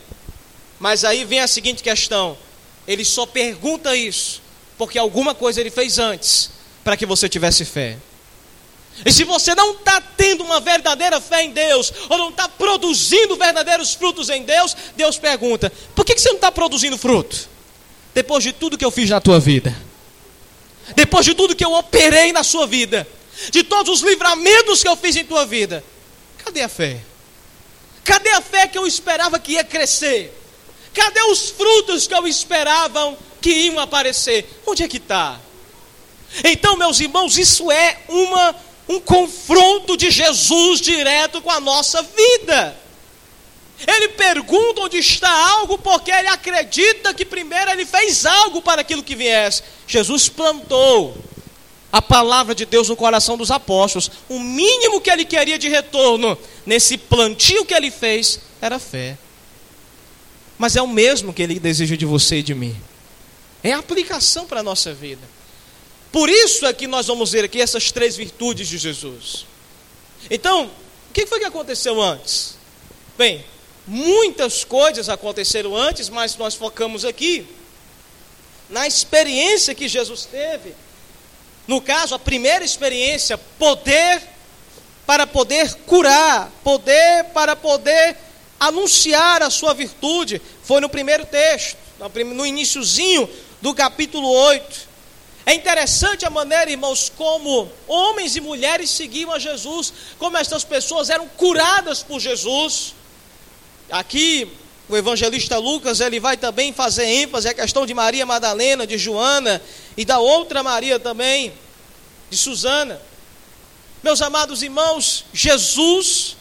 Mas 0.78 1.04
aí 1.04 1.24
vem 1.24 1.40
a 1.40 1.48
seguinte 1.48 1.82
questão: 1.82 2.38
ele 2.86 3.04
só 3.04 3.26
pergunta 3.26 3.96
isso 3.96 4.40
porque 4.78 4.96
alguma 4.96 5.34
coisa 5.34 5.60
ele 5.60 5.72
fez 5.72 5.98
antes 5.98 6.50
para 6.84 6.96
que 6.96 7.04
você 7.04 7.28
tivesse 7.28 7.64
fé. 7.64 7.98
E 9.04 9.12
se 9.12 9.24
você 9.24 9.56
não 9.56 9.72
está 9.72 10.00
tendo 10.00 10.44
uma 10.44 10.60
verdadeira 10.60 11.20
fé 11.20 11.42
em 11.42 11.50
Deus, 11.50 11.92
ou 12.08 12.16
não 12.16 12.28
está 12.28 12.48
produzindo 12.48 13.36
verdadeiros 13.36 13.92
frutos 13.92 14.30
em 14.30 14.44
Deus, 14.44 14.76
Deus 14.94 15.18
pergunta: 15.18 15.72
por 15.96 16.04
que, 16.04 16.14
que 16.14 16.20
você 16.20 16.28
não 16.28 16.36
está 16.36 16.52
produzindo 16.52 16.96
fruto? 16.96 17.50
Depois 18.14 18.44
de 18.44 18.52
tudo 18.52 18.76
que 18.76 18.84
eu 18.84 18.90
fiz 18.90 19.08
na 19.10 19.20
tua 19.20 19.40
vida, 19.40 19.74
depois 20.94 21.24
de 21.24 21.34
tudo 21.34 21.56
que 21.56 21.64
eu 21.64 21.72
operei 21.72 22.32
na 22.32 22.42
sua 22.42 22.66
vida, 22.66 23.06
de 23.50 23.62
todos 23.62 24.00
os 24.00 24.08
livramentos 24.08 24.82
que 24.82 24.88
eu 24.88 24.96
fiz 24.96 25.16
em 25.16 25.24
tua 25.24 25.46
vida, 25.46 25.82
cadê 26.44 26.62
a 26.62 26.68
fé? 26.68 27.00
Cadê 28.04 28.30
a 28.30 28.40
fé 28.40 28.66
que 28.66 28.76
eu 28.76 28.86
esperava 28.86 29.38
que 29.38 29.52
ia 29.52 29.64
crescer? 29.64 30.38
Cadê 30.92 31.22
os 31.22 31.50
frutos 31.50 32.06
que 32.06 32.14
eu 32.14 32.26
esperava 32.26 33.16
que 33.40 33.50
iam 33.50 33.78
aparecer? 33.78 34.46
Onde 34.66 34.82
é 34.82 34.88
que 34.88 34.98
está? 34.98 35.40
Então, 36.44 36.76
meus 36.76 37.00
irmãos, 37.00 37.38
isso 37.38 37.70
é 37.70 37.98
uma, 38.08 38.56
um 38.88 39.00
confronto 39.00 39.96
de 39.96 40.10
Jesus 40.10 40.80
direto 40.80 41.40
com 41.40 41.50
a 41.50 41.60
nossa 41.60 42.02
vida. 42.02 42.81
Ele 43.86 44.08
pergunta 44.08 44.82
onde 44.82 44.98
está 44.98 45.30
algo, 45.30 45.78
porque 45.78 46.10
ele 46.10 46.28
acredita 46.28 47.12
que 47.12 47.24
primeiro 47.24 47.70
ele 47.70 47.84
fez 47.84 48.24
algo 48.24 48.62
para 48.62 48.82
aquilo 48.82 49.02
que 49.02 49.14
viesse. 49.14 49.62
Jesus 49.86 50.28
plantou 50.28 51.16
a 51.92 52.00
palavra 52.00 52.54
de 52.54 52.64
Deus 52.64 52.88
no 52.88 52.96
coração 52.96 53.36
dos 53.36 53.50
apóstolos. 53.50 54.10
O 54.28 54.40
mínimo 54.40 55.00
que 55.00 55.10
ele 55.10 55.24
queria 55.24 55.58
de 55.58 55.68
retorno 55.68 56.38
nesse 56.64 56.96
plantio 56.96 57.66
que 57.66 57.74
ele 57.74 57.90
fez 57.90 58.40
era 58.60 58.78
fé. 58.78 59.18
Mas 60.56 60.76
é 60.76 60.82
o 60.82 60.88
mesmo 60.88 61.34
que 61.34 61.42
ele 61.42 61.58
deseja 61.58 61.96
de 61.96 62.06
você 62.06 62.36
e 62.36 62.42
de 62.42 62.54
mim. 62.54 62.76
É 63.62 63.72
a 63.72 63.78
aplicação 63.78 64.46
para 64.46 64.60
a 64.60 64.62
nossa 64.62 64.94
vida. 64.94 65.22
Por 66.10 66.28
isso 66.28 66.66
é 66.66 66.72
que 66.72 66.86
nós 66.86 67.06
vamos 67.06 67.32
ver 67.32 67.44
aqui 67.44 67.60
essas 67.60 67.90
três 67.90 68.16
virtudes 68.16 68.68
de 68.68 68.78
Jesus. 68.78 69.46
Então, 70.30 70.70
o 71.10 71.12
que 71.12 71.26
foi 71.26 71.40
que 71.40 71.44
aconteceu 71.44 72.00
antes? 72.00 72.56
Bem, 73.18 73.44
muitas 73.86 74.64
coisas 74.64 75.08
aconteceram 75.08 75.76
antes, 75.76 76.08
mas 76.08 76.36
nós 76.36 76.54
focamos 76.54 77.04
aqui 77.04 77.46
na 78.68 78.86
experiência 78.86 79.74
que 79.74 79.88
Jesus 79.88 80.24
teve. 80.24 80.74
No 81.66 81.80
caso, 81.80 82.14
a 82.14 82.18
primeira 82.18 82.64
experiência, 82.64 83.36
poder 83.36 84.22
para 85.06 85.26
poder 85.26 85.74
curar, 85.86 86.50
poder 86.62 87.24
para 87.34 87.54
poder 87.54 88.16
anunciar 88.58 89.42
a 89.42 89.50
sua 89.50 89.74
virtude, 89.74 90.40
foi 90.62 90.80
no 90.80 90.88
primeiro 90.88 91.26
texto, 91.26 91.76
no 92.34 92.46
iníciozinho 92.46 93.28
do 93.60 93.74
capítulo 93.74 94.28
8. 94.28 94.92
É 95.44 95.54
interessante 95.54 96.24
a 96.24 96.30
maneira, 96.30 96.70
irmãos, 96.70 97.10
como 97.16 97.68
homens 97.88 98.36
e 98.36 98.40
mulheres 98.40 98.90
seguiam 98.90 99.32
a 99.32 99.38
Jesus, 99.38 99.92
como 100.18 100.36
estas 100.36 100.62
pessoas 100.62 101.10
eram 101.10 101.26
curadas 101.28 102.02
por 102.02 102.20
Jesus. 102.20 102.94
Aqui, 103.92 104.50
o 104.88 104.96
evangelista 104.96 105.58
Lucas, 105.58 106.00
ele 106.00 106.18
vai 106.18 106.38
também 106.38 106.72
fazer 106.72 107.04
ênfase 107.04 107.46
à 107.46 107.52
questão 107.52 107.84
de 107.84 107.92
Maria 107.92 108.24
Madalena, 108.24 108.86
de 108.86 108.96
Joana 108.96 109.60
e 109.98 110.02
da 110.02 110.18
outra 110.18 110.62
Maria 110.62 110.98
também, 110.98 111.52
de 112.30 112.36
Susana. 112.38 112.98
Meus 114.02 114.22
amados 114.22 114.62
irmãos, 114.62 115.26
Jesus 115.34 116.38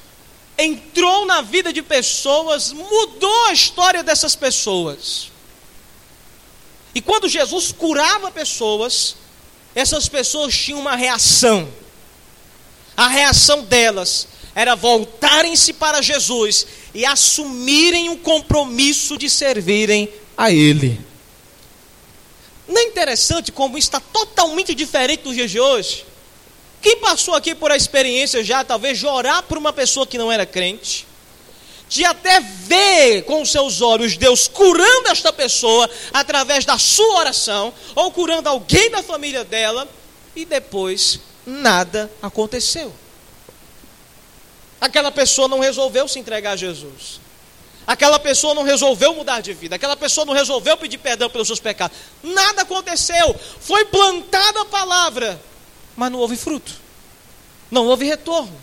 entrou 0.57 1.25
na 1.25 1.41
vida 1.41 1.73
de 1.73 1.81
pessoas, 1.81 2.71
mudou 2.71 3.47
a 3.47 3.51
história 3.51 4.01
dessas 4.01 4.33
pessoas. 4.33 5.29
E 6.95 7.01
quando 7.01 7.27
Jesus 7.27 7.73
curava 7.73 8.31
pessoas, 8.31 9.17
essas 9.75 10.07
pessoas 10.07 10.57
tinham 10.57 10.79
uma 10.79 10.95
reação. 10.95 11.69
A 12.95 13.09
reação 13.09 13.61
delas 13.65 14.25
era 14.55 14.73
voltarem-se 14.75 15.73
para 15.73 16.01
Jesus 16.01 16.65
e 16.93 17.05
assumirem 17.05 18.09
o 18.09 18.17
compromisso 18.17 19.17
de 19.17 19.29
servirem 19.29 20.09
a 20.37 20.51
Ele. 20.51 20.99
Não 22.67 22.77
é 22.79 22.83
interessante 22.83 23.51
como 23.51 23.77
está 23.77 23.99
totalmente 23.99 24.73
diferente 24.73 25.23
dos 25.23 25.35
dias 25.35 25.51
de 25.51 25.59
hoje? 25.59 26.05
Quem 26.81 26.97
passou 26.97 27.35
aqui 27.35 27.53
por 27.53 27.71
a 27.71 27.77
experiência 27.77 28.43
já, 28.43 28.63
talvez, 28.63 28.97
de 28.97 29.05
orar 29.05 29.43
por 29.43 29.57
uma 29.57 29.71
pessoa 29.71 30.07
que 30.07 30.17
não 30.17 30.31
era 30.31 30.45
crente, 30.45 31.05
de 31.87 32.03
até 32.05 32.39
ver 32.39 33.23
com 33.23 33.45
seus 33.45 33.81
olhos 33.81 34.17
Deus 34.17 34.47
curando 34.47 35.09
esta 35.09 35.31
pessoa 35.31 35.89
através 36.13 36.65
da 36.65 36.77
sua 36.79 37.19
oração, 37.19 37.73
ou 37.93 38.11
curando 38.11 38.49
alguém 38.49 38.89
da 38.89 39.03
família 39.03 39.43
dela, 39.43 39.87
e 40.35 40.45
depois 40.45 41.19
nada 41.45 42.11
aconteceu. 42.21 42.91
Aquela 44.81 45.11
pessoa 45.11 45.47
não 45.47 45.59
resolveu 45.59 46.07
se 46.07 46.17
entregar 46.17 46.53
a 46.53 46.55
Jesus. 46.55 47.21
Aquela 47.85 48.17
pessoa 48.17 48.55
não 48.55 48.63
resolveu 48.63 49.13
mudar 49.13 49.39
de 49.39 49.53
vida. 49.53 49.75
Aquela 49.75 49.95
pessoa 49.95 50.25
não 50.25 50.33
resolveu 50.33 50.75
pedir 50.75 50.97
perdão 50.97 51.29
pelos 51.29 51.47
seus 51.47 51.59
pecados. 51.59 51.95
Nada 52.23 52.63
aconteceu. 52.63 53.35
Foi 53.59 53.85
plantada 53.85 54.61
a 54.61 54.65
palavra, 54.65 55.39
mas 55.95 56.11
não 56.11 56.17
houve 56.19 56.35
fruto. 56.35 56.73
Não 57.69 57.85
houve 57.85 58.05
retorno. 58.05 58.59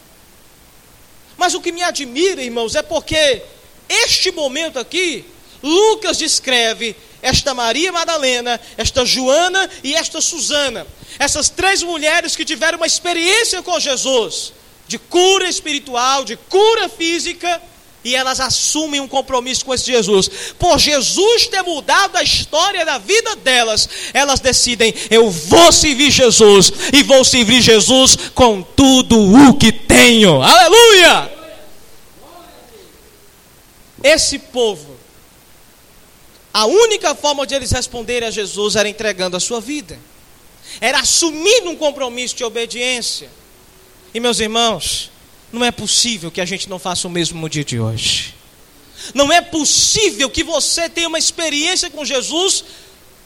Mas 1.36 1.54
o 1.54 1.60
que 1.60 1.70
me 1.70 1.82
admira, 1.82 2.42
irmãos, 2.42 2.74
é 2.74 2.82
porque 2.82 3.42
este 3.88 4.32
momento 4.32 4.78
aqui, 4.78 5.24
Lucas 5.62 6.18
descreve 6.18 6.96
esta 7.22 7.54
Maria 7.54 7.92
Madalena, 7.92 8.60
esta 8.76 9.04
Joana 9.04 9.70
e 9.84 9.94
esta 9.94 10.20
Susana. 10.20 10.84
Essas 11.16 11.48
três 11.48 11.82
mulheres 11.82 12.34
que 12.34 12.44
tiveram 12.44 12.78
uma 12.78 12.86
experiência 12.86 13.62
com 13.62 13.78
Jesus, 13.78 14.52
de 14.88 14.98
cura 14.98 15.48
espiritual, 15.48 16.24
de 16.24 16.36
cura 16.36 16.88
física, 16.88 17.62
e 18.02 18.14
elas 18.14 18.40
assumem 18.40 19.00
um 19.00 19.08
compromisso 19.08 19.64
com 19.64 19.74
esse 19.74 19.92
Jesus. 19.92 20.30
Por 20.58 20.78
Jesus 20.78 21.46
ter 21.46 21.62
mudado 21.62 22.16
a 22.16 22.22
história 22.22 22.84
da 22.84 22.96
vida 22.96 23.36
delas, 23.36 23.88
elas 24.14 24.40
decidem: 24.40 24.94
eu 25.10 25.30
vou 25.30 25.70
servir 25.70 26.10
Jesus 26.10 26.72
e 26.92 27.02
vou 27.02 27.22
servir 27.22 27.60
Jesus 27.60 28.16
com 28.34 28.62
tudo 28.62 29.18
o 29.20 29.54
que 29.54 29.70
tenho. 29.70 30.40
Aleluia! 30.40 31.38
Esse 34.02 34.38
povo, 34.38 34.96
a 36.54 36.64
única 36.64 37.14
forma 37.14 37.46
de 37.46 37.54
eles 37.54 37.72
responderem 37.72 38.28
a 38.28 38.30
Jesus 38.30 38.76
era 38.76 38.88
entregando 38.88 39.36
a 39.36 39.40
sua 39.40 39.60
vida, 39.60 39.98
era 40.80 41.00
assumindo 41.00 41.68
um 41.68 41.76
compromisso 41.76 42.36
de 42.36 42.44
obediência. 42.44 43.28
E 44.14 44.20
meus 44.20 44.40
irmãos, 44.40 45.10
não 45.52 45.64
é 45.64 45.70
possível 45.70 46.30
que 46.30 46.40
a 46.40 46.44
gente 46.44 46.68
não 46.68 46.78
faça 46.78 47.06
o 47.06 47.10
mesmo 47.10 47.40
no 47.40 47.48
dia 47.48 47.64
de 47.64 47.78
hoje. 47.78 48.34
Não 49.14 49.32
é 49.32 49.40
possível 49.40 50.28
que 50.28 50.42
você 50.42 50.88
tenha 50.88 51.08
uma 51.08 51.18
experiência 51.18 51.90
com 51.90 52.04
Jesus, 52.04 52.64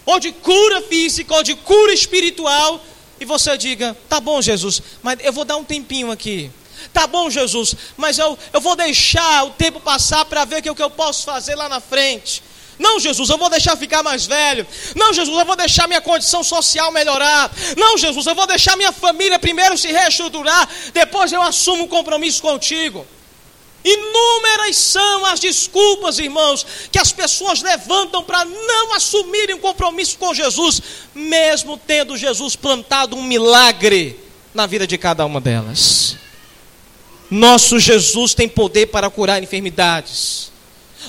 ou 0.05 0.19
de 0.21 0.33
cura 0.33 0.83
física, 0.83 1.35
ou 1.35 1.43
de 1.43 1.55
cura 1.55 1.93
espiritual, 1.93 2.85
e 3.21 3.25
você 3.25 3.57
diga: 3.57 3.97
tá 4.09 4.21
bom, 4.21 4.43
Jesus, 4.43 4.83
mas 5.03 5.19
eu 5.23 5.33
vou 5.33 5.45
dar 5.45 5.57
um 5.57 5.65
tempinho 5.65 6.11
aqui. 6.11 6.51
Tá 6.93 7.07
bom, 7.07 7.31
Jesus, 7.31 7.77
mas 7.97 8.19
eu, 8.19 8.37
eu 8.53 8.61
vou 8.61 8.75
deixar 8.75 9.45
o 9.45 9.51
tempo 9.51 9.79
passar 9.79 10.25
para 10.25 10.45
ver 10.45 10.59
o 10.69 10.75
que, 10.75 10.83
eu 10.83 10.91
posso 10.91 11.25
fazer 11.25 11.55
lá 11.55 11.69
na 11.69 11.81
frente. 11.81 12.43
Não, 12.83 12.99
Jesus, 12.99 13.31
eu 13.31 13.39
vou 13.39 13.49
deixar 13.49 13.77
ficar 13.77 14.03
mais 14.03 14.27
velho. 14.27 14.67
Não, 14.97 15.13
Jesus, 15.13 15.39
eu 15.39 15.45
vou 15.47 15.55
deixar 15.55 15.87
minha 15.87 16.01
condição 16.01 16.43
social 16.43 16.91
melhorar. 16.91 17.51
Não, 17.77 17.97
Jesus, 17.97 18.27
eu 18.27 18.35
vou 18.35 18.47
deixar 18.47 18.77
minha 18.77 18.91
família 18.91 19.39
primeiro 19.39 19.79
se 19.79 19.89
reestruturar. 19.93 20.69
Depois 20.93 21.33
eu 21.33 21.41
assumo 21.41 21.85
um 21.85 21.89
compromisso 21.89 22.43
contigo. 22.43 23.07
Inúmeras 23.85 24.77
são 24.77 25.27
as 25.27 25.41
desculpas, 25.41 26.19
irmãos, 26.19 26.67
que 26.91 26.99
as 26.99 27.13
pessoas 27.13 27.63
levantam 27.63 28.23
para 28.23 28.45
não 28.45 28.95
assumirem 28.95 29.57
um 29.57 29.61
compromisso 29.61 30.19
com 30.19 30.35
Jesus, 30.35 30.83
mesmo 31.15 31.77
tendo 31.77 32.17
Jesus 32.17 32.55
plantado 32.57 33.17
um 33.17 33.23
milagre 33.23 34.19
na 34.53 34.67
vida 34.67 34.87
de 34.87 34.99
cada 34.99 35.25
uma 35.25 35.41
delas. 35.41 36.17
Nosso 37.31 37.79
Jesus 37.81 38.35
tem 38.35 38.49
poder 38.49 38.87
para 38.87 39.09
curar 39.09 39.43
enfermidades. 39.43 40.52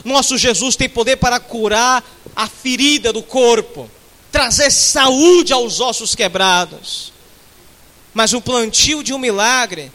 Nosso 0.04 0.38
Jesus 0.38 0.76
tem 0.76 0.90
poder 0.90 1.18
para 1.18 1.40
curar 1.40 2.04
a 2.36 2.48
ferida 2.48 3.14
do 3.14 3.22
corpo, 3.22 3.90
trazer 4.32 4.72
saúde 4.72 5.54
aos 5.54 5.80
ossos 5.80 6.16
quebrados. 6.16 7.14
Mas 8.14 8.34
o 8.34 8.42
plantio 8.42 9.04
de 9.04 9.14
um 9.14 9.20
milagre 9.20 9.92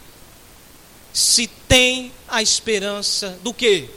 se 1.13 1.47
tem 1.67 2.11
a 2.27 2.41
esperança 2.41 3.39
do 3.43 3.53
que? 3.53 3.89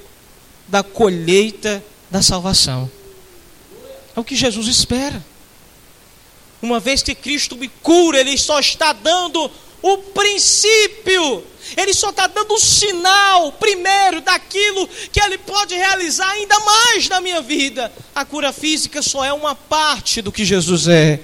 Da 0.69 0.83
colheita 0.83 1.85
da 2.11 2.23
salvação. 2.23 2.91
É 4.15 4.21
o 4.21 4.25
que 4.25 4.37
Jesus 4.37 4.67
espera. 4.67 5.25
Uma 6.61 6.79
vez 6.79 7.03
que 7.03 7.15
Cristo 7.15 7.57
me 7.57 7.69
cura, 7.69 8.21
Ele 8.21 8.39
só 8.39 8.61
está 8.61 8.93
dando 8.93 9.51
o 9.81 9.99
princípio, 9.99 11.45
Ele 11.77 11.95
só 11.95 12.11
está 12.11 12.27
dando 12.27 12.55
o 12.55 12.59
sinal 12.59 13.53
primeiro 13.53 14.21
daquilo 14.21 14.89
que 15.11 15.21
Ele 15.21 15.39
pode 15.39 15.75
realizar 15.75 16.29
ainda 16.31 16.59
mais 16.61 17.09
na 17.09 17.21
minha 17.21 17.41
vida. 17.41 17.93
A 18.15 18.25
cura 18.25 18.53
física 18.53 19.03
só 19.03 19.25
é 19.25 19.33
uma 19.33 19.55
parte 19.55 20.21
do 20.21 20.33
que 20.33 20.45
Jesus 20.45 20.89
é. 20.89 21.21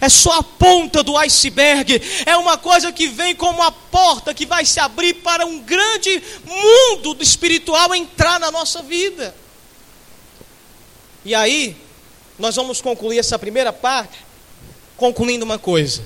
É 0.00 0.08
só 0.08 0.32
a 0.38 0.42
ponta 0.42 1.02
do 1.02 1.16
iceberg. 1.16 2.02
É 2.24 2.36
uma 2.36 2.56
coisa 2.56 2.90
que 2.92 3.06
vem 3.06 3.34
como 3.34 3.62
a 3.62 3.70
porta 3.70 4.34
que 4.34 4.44
vai 4.44 4.64
se 4.64 4.80
abrir 4.80 5.14
para 5.14 5.46
um 5.46 5.60
grande 5.60 6.22
mundo 6.44 7.16
espiritual 7.20 7.94
entrar 7.94 8.40
na 8.40 8.50
nossa 8.50 8.82
vida. 8.82 9.34
E 11.24 11.34
aí, 11.34 11.76
nós 12.38 12.56
vamos 12.56 12.80
concluir 12.80 13.18
essa 13.18 13.38
primeira 13.38 13.72
parte 13.72 14.26
concluindo 14.96 15.44
uma 15.44 15.58
coisa. 15.58 16.02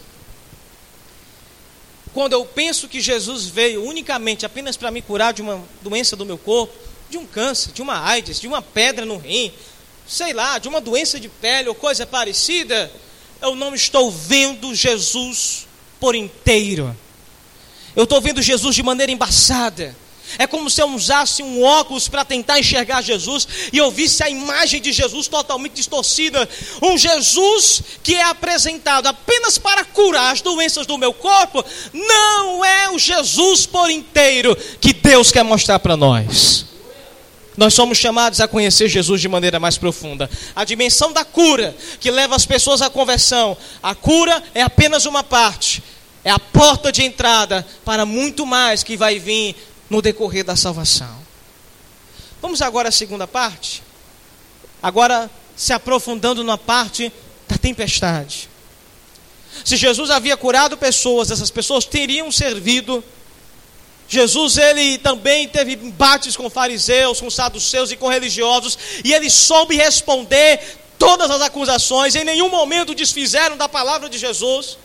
Quando 2.12 2.32
eu 2.32 2.44
penso 2.44 2.88
que 2.88 3.00
Jesus 3.00 3.46
veio 3.46 3.84
unicamente 3.84 4.44
apenas 4.44 4.76
para 4.76 4.90
me 4.90 5.00
curar 5.00 5.32
de 5.32 5.42
uma 5.42 5.62
doença 5.80 6.16
do 6.16 6.26
meu 6.26 6.36
corpo, 6.36 6.74
de 7.08 7.18
um 7.18 7.26
câncer, 7.26 7.72
de 7.72 7.82
uma 7.82 8.04
AIDS, 8.04 8.40
de 8.40 8.48
uma 8.48 8.60
pedra 8.60 9.04
no 9.04 9.16
rim, 9.16 9.52
sei 10.06 10.32
lá, 10.32 10.58
de 10.58 10.68
uma 10.68 10.80
doença 10.80 11.20
de 11.20 11.28
pele 11.28 11.68
ou 11.68 11.74
coisa 11.74 12.04
parecida, 12.04 12.90
eu 13.40 13.54
não 13.54 13.74
estou 13.74 14.10
vendo 14.10 14.74
Jesus 14.74 15.66
por 16.00 16.14
inteiro. 16.14 16.96
Eu 17.94 18.04
estou 18.04 18.20
vendo 18.20 18.42
Jesus 18.42 18.74
de 18.74 18.82
maneira 18.82 19.12
embaçada. 19.12 19.96
É 20.38 20.46
como 20.46 20.70
se 20.70 20.80
eu 20.80 20.88
usasse 20.88 21.42
um 21.42 21.62
óculos 21.62 22.08
para 22.08 22.24
tentar 22.24 22.58
enxergar 22.58 23.02
Jesus 23.02 23.46
e 23.72 23.78
eu 23.78 23.90
visse 23.90 24.22
a 24.22 24.30
imagem 24.30 24.80
de 24.80 24.92
Jesus 24.92 25.28
totalmente 25.28 25.74
distorcida. 25.74 26.48
Um 26.82 26.96
Jesus 26.96 27.82
que 28.02 28.14
é 28.14 28.24
apresentado 28.24 29.06
apenas 29.06 29.58
para 29.58 29.84
curar 29.84 30.32
as 30.32 30.40
doenças 30.40 30.86
do 30.86 30.98
meu 30.98 31.12
corpo, 31.12 31.64
não 31.92 32.64
é 32.64 32.90
o 32.90 32.98
Jesus 32.98 33.66
por 33.66 33.90
inteiro 33.90 34.56
que 34.80 34.92
Deus 34.92 35.30
quer 35.30 35.42
mostrar 35.42 35.78
para 35.78 35.96
nós. 35.96 36.70
Nós 37.56 37.74
somos 37.74 37.98
chamados 37.98 38.40
a 38.40 38.48
conhecer 38.48 38.88
Jesus 38.88 39.20
de 39.20 39.28
maneira 39.28 39.60
mais 39.60 39.76
profunda. 39.76 40.30
A 40.56 40.64
dimensão 40.64 41.12
da 41.12 41.24
cura 41.24 41.76
que 42.00 42.10
leva 42.10 42.34
as 42.34 42.46
pessoas 42.46 42.80
à 42.80 42.88
conversão. 42.88 43.54
A 43.82 43.94
cura 43.94 44.42
é 44.54 44.62
apenas 44.62 45.04
uma 45.04 45.22
parte. 45.22 45.82
É 46.24 46.30
a 46.30 46.38
porta 46.38 46.92
de 46.92 47.02
entrada 47.02 47.66
para 47.84 48.06
muito 48.06 48.46
mais 48.46 48.82
que 48.82 48.96
vai 48.96 49.18
vir 49.18 49.54
no 49.90 50.00
decorrer 50.00 50.44
da 50.44 50.56
salvação. 50.56 51.18
Vamos 52.40 52.62
agora 52.62 52.88
à 52.88 52.92
segunda 52.92 53.26
parte. 53.26 53.82
Agora 54.82 55.30
se 55.54 55.74
aprofundando 55.74 56.42
na 56.42 56.56
parte 56.56 57.12
da 57.46 57.58
tempestade. 57.58 58.48
Se 59.64 59.76
Jesus 59.76 60.08
havia 60.08 60.36
curado 60.36 60.78
pessoas, 60.78 61.30
essas 61.30 61.50
pessoas 61.50 61.84
teriam 61.84 62.32
servido 62.32 63.04
Jesus 64.10 64.58
ele 64.58 64.98
também 64.98 65.46
teve 65.46 65.74
embates 65.74 66.36
com 66.36 66.50
fariseus, 66.50 67.20
com 67.20 67.30
saduceus 67.30 67.92
e 67.92 67.96
com 67.96 68.08
religiosos, 68.08 68.76
e 69.04 69.14
ele 69.14 69.30
soube 69.30 69.76
responder 69.76 70.58
todas 70.98 71.30
as 71.30 71.40
acusações, 71.40 72.16
em 72.16 72.24
nenhum 72.24 72.48
momento 72.48 72.92
desfizeram 72.92 73.56
da 73.56 73.68
palavra 73.68 74.08
de 74.08 74.18
Jesus. 74.18 74.76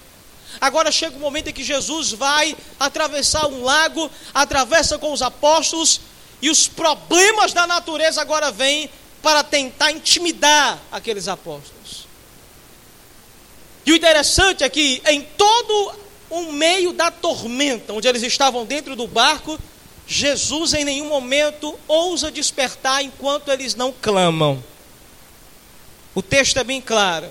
Agora 0.60 0.92
chega 0.92 1.16
o 1.16 1.20
momento 1.20 1.50
em 1.50 1.54
que 1.54 1.64
Jesus 1.64 2.12
vai 2.12 2.56
atravessar 2.80 3.48
um 3.48 3.64
lago, 3.64 4.10
atravessa 4.34 4.98
com 4.98 5.12
os 5.12 5.22
apóstolos, 5.22 6.02
e 6.42 6.50
os 6.50 6.68
problemas 6.68 7.54
da 7.54 7.66
natureza 7.66 8.22
agora 8.22 8.52
vêm 8.52 8.90
para 9.22 9.44
tentar 9.44 9.92
intimidar 9.92 10.80
aqueles 10.92 11.28
apóstolos. 11.28 12.06
E 13.86 13.92
o 13.92 13.96
interessante 13.96 14.64
é 14.64 14.70
que 14.70 15.02
em 15.08 15.22
todo 15.22 15.94
um 16.30 16.52
meio 16.52 16.92
da 16.92 17.12
tormenta, 17.12 17.94
onde 17.94 18.08
eles 18.08 18.24
estavam 18.24 18.66
dentro 18.66 18.96
do 18.96 19.08
barco, 19.08 19.60
Jesus 20.08 20.74
em 20.74 20.84
nenhum 20.84 21.10
momento 21.10 21.78
ousa 21.88 22.32
despertar 22.32 23.04
enquanto 23.04 23.50
eles 23.50 23.76
não 23.76 23.92
clamam. 23.92 24.64
O 26.14 26.22
texto 26.22 26.58
é 26.58 26.64
bem 26.64 26.82
claro. 26.82 27.28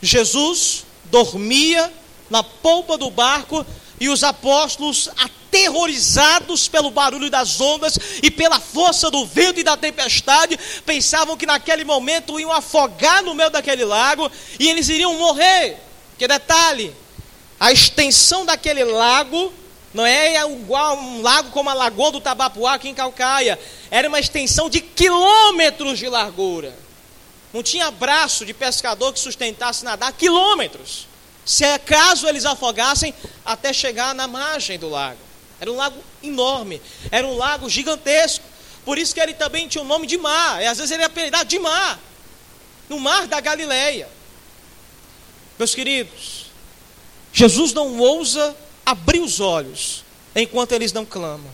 Jesus 0.00 0.84
dormia 1.06 1.92
na 2.30 2.42
polpa 2.42 2.96
do 2.96 3.10
barco 3.10 3.64
e 4.00 4.08
os 4.08 4.24
apóstolos, 4.24 5.08
aterrorizados 5.16 6.66
pelo 6.66 6.90
barulho 6.90 7.30
das 7.30 7.60
ondas 7.60 7.98
e 8.22 8.30
pela 8.30 8.58
força 8.58 9.10
do 9.10 9.24
vento 9.24 9.60
e 9.60 9.64
da 9.64 9.76
tempestade, 9.76 10.58
pensavam 10.84 11.36
que 11.36 11.46
naquele 11.46 11.84
momento 11.84 12.40
iam 12.40 12.52
afogar 12.52 13.22
no 13.22 13.34
meio 13.34 13.50
daquele 13.50 13.84
lago 13.84 14.30
e 14.58 14.68
eles 14.68 14.88
iriam 14.88 15.14
morrer. 15.14 15.78
Que 16.18 16.26
detalhe, 16.26 16.94
a 17.58 17.72
extensão 17.72 18.44
daquele 18.44 18.84
lago 18.84 19.52
não 19.94 20.04
é 20.04 20.44
igual 20.44 20.98
um 20.98 21.22
lago 21.22 21.50
como 21.50 21.70
a 21.70 21.74
Lagoa 21.74 22.10
do 22.10 22.20
Tabapuá 22.20 22.74
aqui 22.74 22.88
em 22.88 22.94
Calcaia. 22.94 23.58
Era 23.90 24.08
uma 24.08 24.18
extensão 24.18 24.68
de 24.68 24.80
quilômetros 24.80 26.00
de 26.00 26.08
largura. 26.08 26.76
Não 27.52 27.62
tinha 27.62 27.92
braço 27.92 28.44
de 28.44 28.52
pescador 28.52 29.12
que 29.12 29.20
sustentasse 29.20 29.84
nadar 29.84 30.12
quilômetros. 30.12 31.06
Se 31.44 31.64
acaso 31.64 32.26
eles 32.26 32.44
afogassem 32.44 33.14
até 33.44 33.72
chegar 33.72 34.14
na 34.14 34.26
margem 34.26 34.78
do 34.78 34.88
lago. 34.88 35.18
Era 35.60 35.70
um 35.70 35.76
lago 35.76 36.02
enorme, 36.22 36.80
era 37.10 37.26
um 37.26 37.36
lago 37.36 37.68
gigantesco. 37.68 38.44
Por 38.84 38.98
isso 38.98 39.14
que 39.14 39.20
ele 39.20 39.34
também 39.34 39.68
tinha 39.68 39.82
o 39.82 39.86
nome 39.86 40.06
de 40.06 40.18
mar. 40.18 40.62
E 40.62 40.66
às 40.66 40.78
vezes 40.78 40.90
ele 40.90 41.02
é 41.02 41.06
apelidado 41.06 41.48
de 41.48 41.58
mar. 41.58 41.98
No 42.88 42.98
mar 42.98 43.26
da 43.26 43.40
Galileia. 43.40 44.08
Meus 45.58 45.74
queridos, 45.74 46.46
Jesus 47.32 47.72
não 47.72 47.98
ousa 47.98 48.56
abrir 48.84 49.20
os 49.20 49.40
olhos 49.40 50.04
enquanto 50.34 50.72
eles 50.72 50.92
não 50.92 51.04
clamam. 51.04 51.50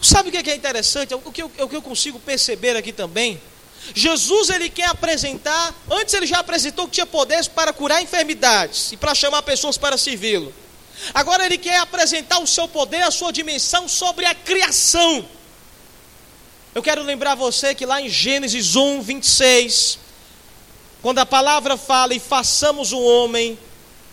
Sabe 0.00 0.28
o 0.28 0.32
que 0.32 0.50
é 0.50 0.54
interessante? 0.54 1.14
O 1.14 1.32
que 1.32 1.42
eu, 1.42 1.50
o 1.58 1.68
que 1.68 1.76
eu 1.76 1.82
consigo 1.82 2.18
perceber 2.18 2.76
aqui 2.76 2.92
também? 2.92 3.40
Jesus 3.94 4.50
ele 4.50 4.68
quer 4.68 4.86
apresentar, 4.86 5.74
antes 5.90 6.14
ele 6.14 6.26
já 6.26 6.38
apresentou 6.38 6.86
que 6.86 6.92
tinha 6.92 7.06
poderes 7.06 7.48
para 7.48 7.72
curar 7.72 8.02
enfermidades 8.02 8.92
e 8.92 8.96
para 8.96 9.14
chamar 9.14 9.42
pessoas 9.42 9.76
para 9.76 9.96
servi-lo. 9.96 10.52
Agora 11.14 11.44
ele 11.46 11.56
quer 11.56 11.78
apresentar 11.78 12.38
o 12.40 12.46
seu 12.46 12.68
poder, 12.68 13.02
a 13.02 13.10
sua 13.10 13.32
dimensão 13.32 13.88
sobre 13.88 14.26
a 14.26 14.34
criação. 14.34 15.24
Eu 16.74 16.82
quero 16.82 17.02
lembrar 17.02 17.34
você 17.34 17.74
que 17.74 17.86
lá 17.86 18.00
em 18.00 18.08
Gênesis 18.08 18.76
1, 18.76 19.02
26, 19.02 19.98
quando 21.02 21.18
a 21.18 21.26
palavra 21.26 21.76
fala 21.76 22.14
e 22.14 22.20
façamos 22.20 22.92
o 22.92 23.00
homem 23.00 23.58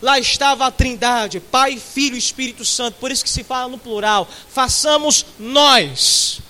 Lá 0.00 0.18
estava 0.18 0.66
a 0.66 0.70
Trindade, 0.70 1.40
Pai, 1.40 1.76
Filho 1.76 2.14
e 2.14 2.18
Espírito 2.18 2.64
Santo. 2.64 2.98
Por 3.00 3.10
isso 3.10 3.24
que 3.24 3.30
se 3.30 3.42
fala 3.42 3.68
no 3.68 3.78
plural. 3.78 4.28
Façamos 4.48 5.26
nós. 5.38 6.40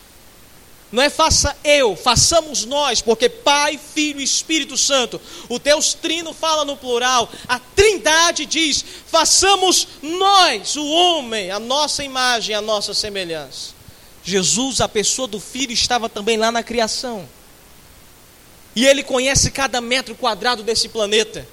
Não 0.90 1.02
é 1.02 1.10
faça 1.10 1.54
eu, 1.62 1.94
façamos 1.94 2.64
nós, 2.64 3.02
porque 3.02 3.28
Pai, 3.28 3.78
Filho 3.78 4.20
e 4.20 4.24
Espírito 4.24 4.76
Santo. 4.76 5.20
O 5.48 5.58
Deus 5.58 5.92
Trino 5.92 6.32
fala 6.32 6.64
no 6.64 6.76
plural. 6.76 7.30
A 7.46 7.58
Trindade 7.58 8.46
diz: 8.46 8.84
façamos 9.06 9.86
nós, 10.02 10.76
o 10.76 10.86
homem, 10.86 11.50
a 11.50 11.58
nossa 11.58 12.02
imagem, 12.02 12.54
a 12.54 12.62
nossa 12.62 12.94
semelhança. 12.94 13.76
Jesus, 14.24 14.80
a 14.80 14.88
pessoa 14.88 15.28
do 15.28 15.38
Filho, 15.38 15.72
estava 15.72 16.08
também 16.08 16.38
lá 16.38 16.50
na 16.50 16.62
criação. 16.62 17.28
E 18.74 18.86
ele 18.86 19.02
conhece 19.02 19.50
cada 19.50 19.80
metro 19.80 20.14
quadrado 20.14 20.62
desse 20.62 20.88
planeta. 20.88 21.46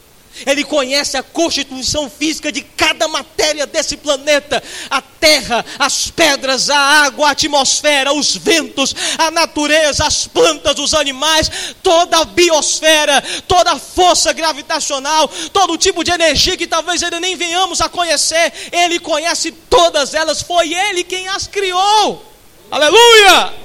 Ele 0.45 0.63
conhece 0.63 1.17
a 1.17 1.23
constituição 1.23 2.09
física 2.09 2.51
de 2.51 2.61
cada 2.61 3.07
matéria 3.07 3.65
desse 3.65 3.95
planeta: 3.95 4.61
a 4.89 5.01
terra, 5.01 5.63
as 5.79 6.09
pedras, 6.09 6.69
a 6.69 6.77
água, 6.77 7.27
a 7.27 7.31
atmosfera, 7.31 8.13
os 8.13 8.35
ventos, 8.35 8.95
a 9.17 9.31
natureza, 9.31 10.05
as 10.05 10.27
plantas, 10.27 10.77
os 10.79 10.93
animais, 10.93 11.49
toda 11.81 12.17
a 12.17 12.25
biosfera, 12.25 13.23
toda 13.47 13.71
a 13.71 13.79
força 13.79 14.33
gravitacional, 14.33 15.27
todo 15.53 15.77
tipo 15.77 16.03
de 16.03 16.11
energia 16.11 16.57
que 16.57 16.67
talvez 16.67 17.01
ainda 17.01 17.19
nem 17.19 17.35
venhamos 17.35 17.81
a 17.81 17.87
conhecer. 17.87 18.51
Ele 18.71 18.99
conhece 18.99 19.51
todas 19.51 20.13
elas, 20.13 20.41
foi 20.41 20.73
Ele 20.73 21.03
quem 21.03 21.27
as 21.27 21.47
criou. 21.47 22.23
Aleluia! 22.69 23.64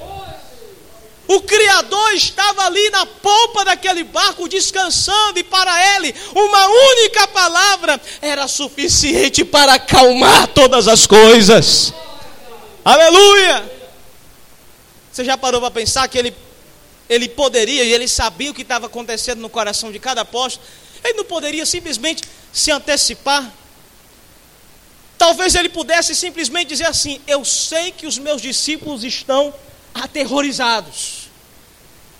O 1.32 1.40
Criador 1.42 2.12
estava 2.14 2.66
ali 2.66 2.90
na 2.90 3.06
polpa 3.06 3.64
daquele 3.64 4.02
barco 4.02 4.48
descansando, 4.48 5.38
e 5.38 5.44
para 5.44 5.94
ele, 5.94 6.12
uma 6.34 6.66
única 6.66 7.28
palavra 7.28 8.00
era 8.20 8.48
suficiente 8.48 9.44
para 9.44 9.74
acalmar 9.74 10.48
todas 10.48 10.88
as 10.88 11.06
coisas. 11.06 11.94
Aleluia! 12.84 13.70
Você 15.12 15.24
já 15.24 15.38
parou 15.38 15.60
para 15.60 15.70
pensar 15.70 16.08
que 16.08 16.18
ele, 16.18 16.34
ele 17.08 17.28
poderia, 17.28 17.84
e 17.84 17.92
ele 17.92 18.08
sabia 18.08 18.50
o 18.50 18.54
que 18.54 18.62
estava 18.62 18.86
acontecendo 18.86 19.38
no 19.38 19.48
coração 19.48 19.92
de 19.92 20.00
cada 20.00 20.22
apóstolo, 20.22 20.66
ele 21.04 21.14
não 21.14 21.24
poderia 21.24 21.64
simplesmente 21.64 22.24
se 22.52 22.72
antecipar? 22.72 23.48
Talvez 25.16 25.54
ele 25.54 25.68
pudesse 25.68 26.12
simplesmente 26.12 26.70
dizer 26.70 26.86
assim: 26.86 27.20
Eu 27.24 27.44
sei 27.44 27.92
que 27.92 28.08
os 28.08 28.18
meus 28.18 28.42
discípulos 28.42 29.04
estão 29.04 29.54
aterrorizados. 29.94 31.19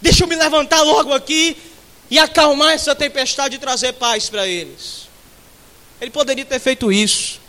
Deixa 0.00 0.24
eu 0.24 0.28
me 0.28 0.36
levantar 0.36 0.82
logo 0.82 1.12
aqui 1.12 1.56
e 2.10 2.18
acalmar 2.18 2.72
essa 2.72 2.94
tempestade 2.94 3.56
e 3.56 3.58
trazer 3.58 3.92
paz 3.92 4.28
para 4.28 4.46
eles. 4.46 5.08
Ele 6.00 6.10
poderia 6.10 6.44
ter 6.44 6.58
feito 6.58 6.90
isso, 6.90 7.40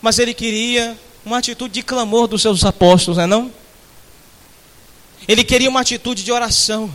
mas 0.00 0.18
ele 0.18 0.34
queria 0.34 0.96
uma 1.24 1.38
atitude 1.38 1.74
de 1.74 1.82
clamor 1.82 2.28
dos 2.28 2.42
seus 2.42 2.64
apóstolos, 2.64 3.16
não 3.16 3.24
é 3.24 3.26
não? 3.26 3.52
Ele 5.26 5.42
queria 5.42 5.68
uma 5.68 5.80
atitude 5.80 6.22
de 6.22 6.30
oração. 6.30 6.92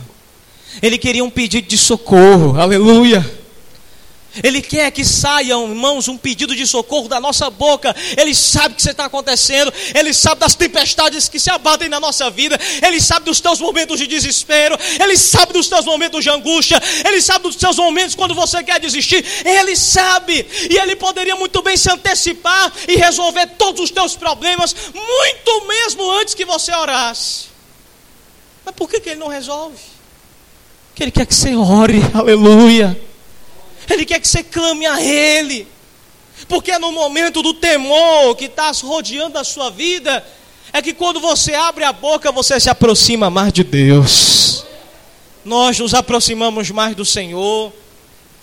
Ele 0.80 0.96
queria 0.96 1.22
um 1.22 1.28
pedido 1.28 1.68
de 1.68 1.76
socorro. 1.76 2.58
Aleluia. 2.58 3.41
Ele 4.42 4.62
quer 4.62 4.90
que 4.90 5.04
saiam, 5.04 5.68
irmãos, 5.68 6.08
um 6.08 6.16
pedido 6.16 6.54
de 6.54 6.66
socorro 6.66 7.08
da 7.08 7.20
nossa 7.20 7.50
boca. 7.50 7.94
Ele 8.16 8.34
sabe 8.34 8.74
o 8.74 8.76
que 8.76 8.88
está 8.88 9.06
acontecendo. 9.06 9.72
Ele 9.94 10.14
sabe 10.14 10.40
das 10.40 10.54
tempestades 10.54 11.28
que 11.28 11.40
se 11.40 11.50
abatem 11.50 11.88
na 11.88 11.98
nossa 11.98 12.30
vida. 12.30 12.58
Ele 12.82 13.00
sabe 13.00 13.26
dos 13.26 13.40
teus 13.40 13.60
momentos 13.60 13.98
de 13.98 14.06
desespero. 14.06 14.78
Ele 15.00 15.16
sabe 15.16 15.52
dos 15.52 15.68
teus 15.68 15.84
momentos 15.84 16.22
de 16.22 16.30
angústia. 16.30 16.80
Ele 17.04 17.20
sabe 17.20 17.42
dos 17.42 17.56
teus 17.56 17.76
momentos 17.76 18.14
quando 18.14 18.34
você 18.34 18.62
quer 18.62 18.80
desistir. 18.80 19.24
Ele 19.44 19.76
sabe. 19.76 20.46
E 20.70 20.78
ele 20.78 20.96
poderia 20.96 21.36
muito 21.36 21.60
bem 21.62 21.76
se 21.76 21.90
antecipar 21.90 22.72
e 22.88 22.96
resolver 22.96 23.46
todos 23.58 23.82
os 23.82 23.90
teus 23.90 24.16
problemas, 24.16 24.74
muito 24.94 25.66
mesmo 25.66 26.10
antes 26.12 26.34
que 26.34 26.44
você 26.44 26.72
orasse. 26.72 27.46
Mas 28.64 28.74
por 28.74 28.88
que, 28.88 29.00
que 29.00 29.10
ele 29.10 29.20
não 29.20 29.28
resolve? 29.28 29.76
Porque 30.88 31.02
ele 31.02 31.10
quer 31.10 31.26
que 31.26 31.34
você 31.34 31.54
ore. 31.54 32.00
Aleluia. 32.14 33.11
Ele 33.90 34.04
quer 34.04 34.20
que 34.20 34.28
você 34.28 34.42
clame 34.42 34.86
a 34.86 35.00
Ele. 35.02 35.66
Porque 36.48 36.70
é 36.70 36.78
no 36.78 36.92
momento 36.92 37.42
do 37.42 37.54
temor 37.54 38.36
que 38.36 38.46
está 38.46 38.70
rodeando 38.82 39.38
a 39.38 39.44
sua 39.44 39.70
vida, 39.70 40.24
é 40.72 40.80
que 40.80 40.92
quando 40.92 41.20
você 41.20 41.54
abre 41.54 41.84
a 41.84 41.92
boca, 41.92 42.32
você 42.32 42.58
se 42.58 42.70
aproxima 42.70 43.30
mais 43.30 43.52
de 43.52 43.62
Deus. 43.62 44.64
Nós 45.44 45.78
nos 45.78 45.94
aproximamos 45.94 46.70
mais 46.70 46.94
do 46.96 47.04
Senhor. 47.04 47.72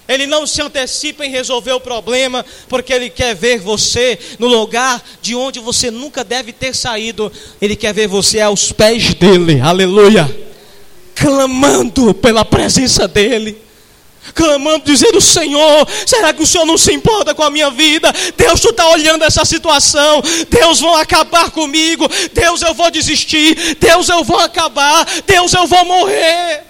Ele 0.07 0.25
não 0.25 0.47
se 0.47 0.61
antecipa 0.61 1.23
em 1.23 1.29
resolver 1.29 1.71
o 1.73 1.79
problema, 1.79 2.43
porque 2.67 2.91
Ele 2.91 3.09
quer 3.09 3.35
ver 3.35 3.59
você 3.59 4.17
no 4.39 4.47
lugar 4.47 5.03
de 5.21 5.35
onde 5.35 5.59
você 5.59 5.91
nunca 5.91 6.23
deve 6.23 6.51
ter 6.51 6.75
saído. 6.75 7.31
Ele 7.61 7.75
quer 7.75 7.93
ver 7.93 8.07
você 8.07 8.41
aos 8.41 8.71
pés 8.71 9.13
dEle, 9.13 9.61
aleluia, 9.61 10.27
clamando 11.13 12.11
pela 12.13 12.43
presença 12.43 13.07
dEle 13.07 13.68
clamando, 14.33 14.85
dizendo: 14.85 15.19
Senhor, 15.21 15.87
será 16.05 16.33
que 16.33 16.41
o 16.41 16.47
Senhor 16.47 16.65
não 16.65 16.77
se 16.77 16.93
importa 16.93 17.33
com 17.33 17.43
a 17.43 17.49
minha 17.49 17.69
vida? 17.69 18.13
Deus, 18.37 18.59
tu 18.59 18.69
está 18.69 18.87
olhando 18.89 19.23
essa 19.23 19.43
situação. 19.45 20.21
Deus, 20.49 20.79
vão 20.79 20.95
acabar 20.95 21.51
comigo. 21.51 22.07
Deus, 22.33 22.61
eu 22.61 22.73
vou 22.73 22.89
desistir. 22.91 23.75
Deus, 23.79 24.09
eu 24.09 24.23
vou 24.23 24.39
acabar. 24.39 25.05
Deus, 25.25 25.53
eu 25.53 25.67
vou 25.67 25.85
morrer. 25.85 26.68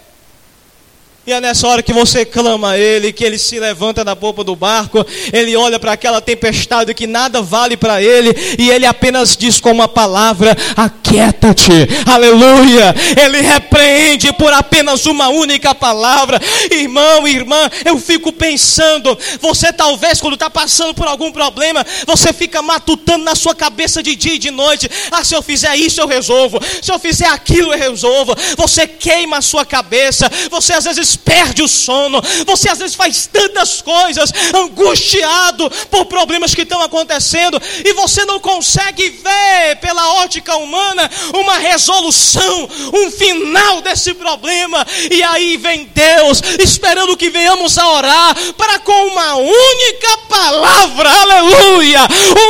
E 1.27 1.34
é 1.34 1.39
nessa 1.39 1.67
hora 1.67 1.84
que 1.84 1.93
você 1.93 2.25
clama 2.25 2.71
a 2.71 2.77
Ele, 2.79 3.12
que 3.12 3.23
Ele 3.23 3.38
se 3.38 3.60
levanta 3.60 4.03
da 4.03 4.15
polpa 4.15 4.43
do 4.43 4.55
barco, 4.55 5.05
Ele 5.32 5.55
olha 5.55 5.77
para 5.77 5.91
aquela 5.91 6.21
tempestade 6.21 6.93
que 6.93 7.05
nada 7.05 7.41
vale 7.41 7.77
para 7.77 8.01
Ele, 8.01 8.34
e 8.58 8.69
Ele 8.71 8.86
apenas 8.86 9.36
diz 9.36 9.60
com 9.60 9.69
uma 9.69 9.88
palavra: 9.88 10.55
aquieta-te, 10.75 11.71
aleluia. 12.05 12.95
Ele 13.21 13.41
repreende 13.41 14.32
por 14.34 14.51
apenas 14.53 15.05
uma 15.05 15.27
única 15.29 15.75
palavra. 15.75 16.39
Irmão, 16.71 17.27
irmã, 17.27 17.69
eu 17.86 17.99
fico 17.99 18.32
pensando, 18.32 19.15
você 19.39 19.71
talvez 19.73 20.19
quando 20.21 20.34
está 20.34 20.49
passando 20.49 20.93
por 20.93 21.08
algum 21.08 21.32
problema, 21.32 21.86
você 22.08 22.34
fica 22.34 22.62
matutando 22.62 23.25
na 23.25 23.36
sua 23.36 23.53
cabeça 23.53 24.01
de 24.01 24.15
dia 24.15 24.36
e 24.36 24.39
de 24.39 24.51
noite: 24.51 24.89
ah, 25.12 25.23
se 25.23 25.36
eu 25.36 25.43
fizer 25.43 25.75
isso 25.75 25.99
eu 26.01 26.08
resolvo, 26.08 26.60
se 26.82 26.91
eu 26.91 26.97
fizer 26.97 27.27
aquilo 27.27 27.73
eu 27.73 27.77
resolvo. 27.77 28.36
Você 28.58 28.88
queima 28.88 29.38
a 29.38 29.41
sua 29.41 29.65
cabeça, 29.65 30.29
você 30.49 30.73
às 30.73 30.86
vezes 30.86 31.09
perde 31.15 31.62
o 31.62 31.67
sono, 31.67 32.22
você 32.45 32.69
às 32.69 32.80
vezes 32.80 32.95
faz 32.95 33.28
tantas 33.32 33.82
coisas, 33.82 34.32
angustiado 34.54 35.69
por 35.89 36.06
problemas 36.06 36.54
que 36.56 36.62
estão 36.62 36.82
acontecendo, 36.82 37.62
e 37.84 37.93
você 37.93 38.26
não 38.26 38.39
consegue 38.39 39.10
ver 39.10 39.76
pela 39.82 40.13
ótica 40.15 40.56
humana 40.58 41.10
uma 41.34 41.58
resolução, 41.58 42.69
um 42.93 43.12
final 43.12 43.82
desse 43.82 44.13
problema, 44.13 44.86
e 45.12 45.22
aí 45.24 45.58
vem 45.58 45.89
Deus 45.93 46.41
esperando 46.60 47.17
que 47.17 47.30
venhamos 47.30 47.78
a 47.78 47.88
orar 47.89 48.36
para 48.54 48.80
com 48.80 49.08
uma 49.08 49.36
única 49.36 50.17
palavra, 50.30 51.10
aleluia, 51.10 52.02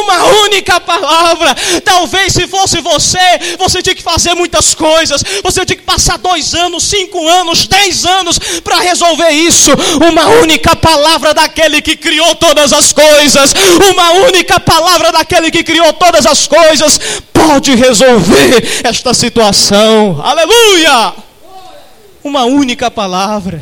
uma 0.04 0.24
única 0.44 0.80
palavra. 0.80 1.56
Talvez 1.84 2.34
se 2.34 2.48
fosse 2.48 2.82
você, 2.82 3.58
você 3.58 3.82
tinha 3.82 3.96
que 3.96 4.04
fazer 4.04 4.34
muitas 4.34 4.74
coisas, 4.74 5.24
você 5.44 5.66
tinha 5.66 5.78
que 5.78 5.84
passar 5.84 6.18
dois 6.18 6.54
anos, 6.54 6.84
cinco 6.84 7.28
anos, 7.28 7.68
dez 7.68 8.06
anos 8.06 8.40
para 8.64 8.80
resolver 8.80 9.30
isso. 9.30 9.72
Uma 10.10 10.28
única 10.28 10.76
palavra 10.76 11.34
daquele 11.34 11.82
que 11.82 11.96
criou 11.96 12.36
todas 12.36 12.74
as 12.74 12.92
coisas, 12.92 13.54
uma 13.92 14.12
única 14.12 14.60
palavra 14.60 15.12
daquele 15.12 15.52
que 15.52 15.64
criou 15.64 15.92
todas 15.94 16.26
as 16.26 16.48
coisas, 16.48 17.00
pode 17.34 17.76
resolver 17.76 18.82
esta 18.84 19.14
situação. 19.14 20.22
Aleluia! 20.22 21.14
Uma 22.24 22.44
única 22.46 22.92
palavra. 22.92 23.62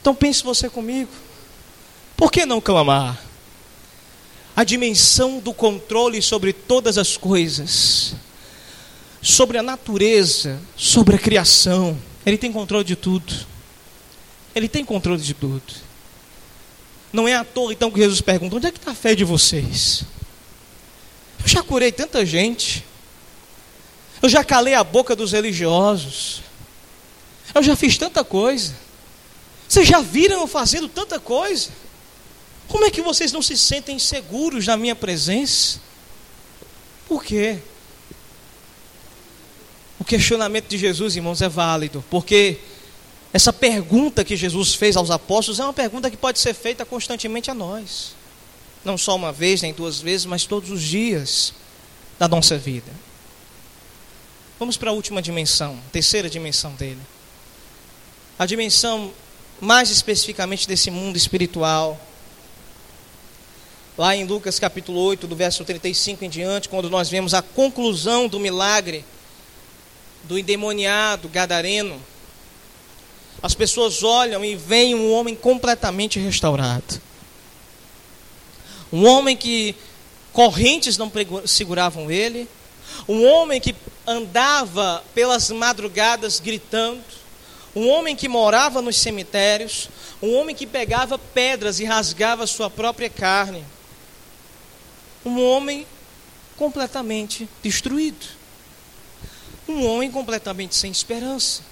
Então 0.00 0.14
pense 0.14 0.42
você 0.42 0.68
comigo. 0.68 1.10
Por 2.16 2.30
que 2.30 2.46
não 2.46 2.60
clamar? 2.60 3.18
A 4.54 4.64
dimensão 4.64 5.38
do 5.38 5.52
controle 5.52 6.20
sobre 6.20 6.52
todas 6.52 6.98
as 6.98 7.16
coisas, 7.16 8.14
sobre 9.20 9.58
a 9.58 9.62
natureza, 9.62 10.60
sobre 10.76 11.16
a 11.16 11.18
criação 11.18 11.98
ele 12.24 12.38
tem 12.38 12.52
controle 12.52 12.84
de 12.84 12.96
tudo. 12.96 13.32
Ele 14.54 14.68
tem 14.68 14.84
controle 14.84 15.20
de 15.20 15.34
tudo. 15.34 15.62
Não 17.12 17.28
é 17.28 17.34
à 17.34 17.44
toa 17.44 17.72
então 17.72 17.90
que 17.90 18.00
Jesus 18.00 18.20
pergunta: 18.20 18.56
onde 18.56 18.66
é 18.66 18.72
que 18.72 18.78
está 18.78 18.92
a 18.92 18.94
fé 18.94 19.14
de 19.14 19.24
vocês? 19.24 20.04
Eu 21.40 21.48
já 21.48 21.62
curei 21.62 21.90
tanta 21.90 22.24
gente. 22.24 22.84
Eu 24.22 24.28
já 24.28 24.44
calei 24.44 24.74
a 24.74 24.84
boca 24.84 25.16
dos 25.16 25.32
religiosos. 25.32 26.40
Eu 27.54 27.62
já 27.62 27.74
fiz 27.74 27.98
tanta 27.98 28.22
coisa. 28.22 28.74
Vocês 29.68 29.88
já 29.88 30.00
viram 30.00 30.40
eu 30.40 30.46
fazendo 30.46 30.88
tanta 30.88 31.18
coisa? 31.18 31.70
Como 32.68 32.84
é 32.84 32.90
que 32.90 33.02
vocês 33.02 33.32
não 33.32 33.42
se 33.42 33.56
sentem 33.58 33.98
seguros 33.98 34.66
na 34.66 34.76
minha 34.76 34.94
presença? 34.94 35.80
Por 37.08 37.24
quê? 37.24 37.58
O 40.02 40.04
questionamento 40.04 40.66
de 40.66 40.76
Jesus, 40.76 41.14
irmãos, 41.14 41.40
é 41.42 41.48
válido, 41.48 42.04
porque 42.10 42.58
essa 43.32 43.52
pergunta 43.52 44.24
que 44.24 44.34
Jesus 44.36 44.74
fez 44.74 44.96
aos 44.96 45.12
apóstolos 45.12 45.60
é 45.60 45.62
uma 45.62 45.72
pergunta 45.72 46.10
que 46.10 46.16
pode 46.16 46.40
ser 46.40 46.54
feita 46.54 46.84
constantemente 46.84 47.52
a 47.52 47.54
nós. 47.54 48.16
Não 48.84 48.98
só 48.98 49.14
uma 49.14 49.30
vez, 49.30 49.62
nem 49.62 49.72
duas 49.72 50.00
vezes, 50.00 50.26
mas 50.26 50.44
todos 50.44 50.72
os 50.72 50.82
dias 50.82 51.54
da 52.18 52.26
nossa 52.26 52.58
vida. 52.58 52.90
Vamos 54.58 54.76
para 54.76 54.90
a 54.90 54.92
última 54.92 55.22
dimensão, 55.22 55.78
terceira 55.92 56.28
dimensão 56.28 56.72
dele. 56.72 57.00
A 58.36 58.44
dimensão 58.44 59.12
mais 59.60 59.88
especificamente 59.88 60.66
desse 60.66 60.90
mundo 60.90 61.16
espiritual. 61.16 61.96
Lá 63.96 64.16
em 64.16 64.24
Lucas 64.24 64.58
capítulo 64.58 64.98
8, 64.98 65.28
do 65.28 65.36
verso 65.36 65.64
35 65.64 66.24
em 66.24 66.28
diante, 66.28 66.68
quando 66.68 66.90
nós 66.90 67.08
vemos 67.08 67.34
a 67.34 67.40
conclusão 67.40 68.26
do 68.26 68.40
milagre 68.40 69.04
do 70.24 70.38
endemoniado 70.38 71.28
gadareno, 71.28 72.00
as 73.42 73.54
pessoas 73.54 74.02
olham 74.02 74.44
e 74.44 74.54
veem 74.54 74.94
um 74.94 75.12
homem 75.12 75.34
completamente 75.34 76.18
restaurado. 76.18 77.00
Um 78.92 79.06
homem 79.06 79.36
que 79.36 79.74
correntes 80.32 80.96
não 80.96 81.10
seguravam 81.44 82.10
ele, 82.10 82.48
um 83.08 83.26
homem 83.26 83.60
que 83.60 83.74
andava 84.06 85.02
pelas 85.14 85.50
madrugadas 85.50 86.38
gritando, 86.38 87.02
um 87.74 87.88
homem 87.88 88.14
que 88.14 88.28
morava 88.28 88.82
nos 88.82 88.98
cemitérios, 88.98 89.88
um 90.22 90.34
homem 90.34 90.54
que 90.54 90.66
pegava 90.66 91.18
pedras 91.18 91.80
e 91.80 91.84
rasgava 91.84 92.46
sua 92.46 92.68
própria 92.68 93.08
carne. 93.08 93.64
Um 95.24 95.42
homem 95.42 95.86
completamente 96.56 97.48
destruído. 97.62 98.41
Um 99.68 99.86
homem 99.86 100.10
completamente 100.10 100.74
sem 100.74 100.90
esperança. 100.90 101.62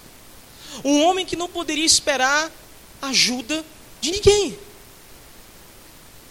Um 0.83 1.03
homem 1.03 1.25
que 1.25 1.35
não 1.35 1.49
poderia 1.49 1.85
esperar 1.85 2.49
ajuda 3.01 3.63
de 3.99 4.11
ninguém. 4.11 4.57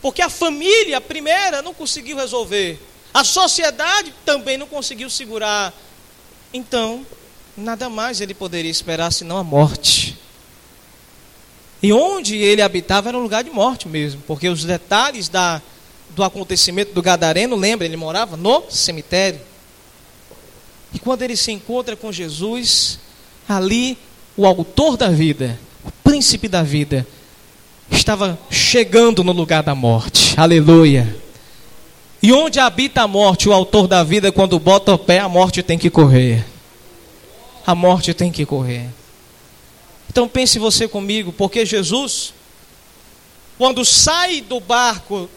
Porque 0.01 0.23
a 0.23 0.31
família, 0.31 0.96
a 0.96 1.01
primeira, 1.01 1.61
não 1.61 1.75
conseguiu 1.75 2.16
resolver. 2.16 2.81
A 3.12 3.25
sociedade 3.25 4.14
também 4.25 4.57
não 4.57 4.66
conseguiu 4.66 5.11
segurar. 5.11 5.75
Então, 6.53 7.07
nada 7.57 7.88
mais 7.88 8.20
ele 8.20 8.33
poderia 8.33 8.70
esperar 8.70 9.12
senão 9.12 9.37
a 9.37 9.44
morte. 9.44 10.18
E 11.83 11.92
onde 11.92 12.37
ele 12.37 12.62
habitava 12.62 13.09
era 13.09 13.18
um 13.18 13.23
lugar 13.23 13.42
de 13.42 13.51
morte 13.51 13.88
mesmo, 13.88 14.23
porque 14.27 14.49
os 14.49 14.64
detalhes 14.64 15.29
da, 15.29 15.62
do 16.11 16.23
acontecimento 16.23 16.92
do 16.92 17.03
Gadareno, 17.03 17.57
lembra, 17.57 17.87
ele 17.87 17.96
morava 17.96 18.37
no 18.37 18.70
cemitério. 18.70 19.40
E 20.92 20.98
quando 20.98 21.22
ele 21.22 21.37
se 21.37 21.53
encontra 21.53 21.96
com 21.96 22.11
Jesus, 22.11 22.98
ali 23.48 23.96
o 24.37 24.46
autor 24.46 24.96
da 24.96 25.09
vida, 25.09 25.59
o 25.85 25.90
príncipe 26.03 26.48
da 26.48 26.62
vida, 26.62 27.07
estava 27.90 28.38
chegando 28.50 29.22
no 29.24 29.33
lugar 29.33 29.62
da 29.62 29.74
morte. 29.74 30.35
Aleluia. 30.37 31.16
E 32.22 32.33
onde 32.33 32.61
habita 32.61 33.03
a 33.03 33.09
morte, 33.09 33.48
o 33.48 33.53
autor 33.53 33.87
da 33.87 34.03
vida, 34.03 34.31
quando 34.31 34.59
bota 34.59 34.92
o 34.92 34.98
pé, 34.98 35.20
a 35.20 35.29
morte 35.29 35.62
tem 35.62 35.79
que 35.79 35.88
correr. 35.88 36.44
A 37.66 37.74
morte 37.74 38.12
tem 38.12 38.31
que 38.31 38.44
correr. 38.44 38.88
Então 40.09 40.29
pense 40.29 40.59
você 40.59 40.88
comigo, 40.88 41.33
porque 41.33 41.64
Jesus, 41.64 42.35
quando 43.57 43.85
sai 43.85 44.40
do 44.40 44.61
barco, 44.61 45.31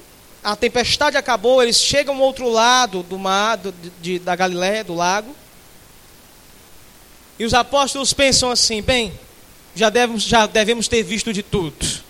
a 0.44 0.56
tempestade 0.56 1.16
acabou, 1.16 1.62
eles 1.62 1.78
chegam 1.78 2.16
ao 2.16 2.22
outro 2.22 2.50
lado 2.50 3.04
do 3.04 3.18
mar, 3.18 3.56
do, 3.56 3.74
de, 4.02 4.20
da 4.20 4.36
Galiléia, 4.36 4.84
do 4.84 4.94
lago. 4.94 5.34
E 7.38 7.46
os 7.46 7.54
apóstolos 7.54 8.13
pensam 8.13 8.52
assim: 8.52 8.82
bem, 8.82 9.13
já 9.76 9.89
devemos, 9.89 10.24
já 10.24 10.46
devemos 10.46 10.88
ter 10.88 11.04
visto 11.04 11.34
de 11.34 11.43
tudo. 11.43 12.04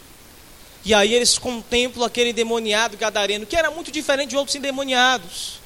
E 0.86 0.94
aí 0.94 1.14
eles 1.14 1.38
contemplam 1.38 2.06
aquele 2.06 2.32
endemoniado 2.32 2.98
gadareno, 2.98 3.46
que 3.46 3.56
era 3.56 3.72
muito 3.72 3.92
diferente 3.92 4.32
de 4.32 4.38
outros 4.38 4.56
endemoniados. 4.56 5.62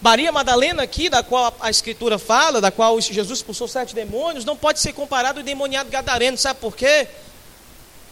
Maria 0.00 0.32
Madalena 0.32 0.82
aqui, 0.82 1.08
da 1.08 1.22
qual 1.22 1.56
a 1.60 1.70
escritura 1.70 2.18
fala, 2.18 2.60
da 2.60 2.70
qual 2.72 3.00
Jesus 3.00 3.38
expulsou 3.38 3.68
sete 3.68 3.94
demônios, 3.94 4.44
não 4.44 4.56
pode 4.56 4.80
ser 4.80 4.92
comparado 4.92 5.38
ao 5.38 5.42
endemoniado 5.42 5.90
gadareno, 5.90 6.36
sabe 6.36 6.60
por 6.60 6.76
quê? 6.76 7.06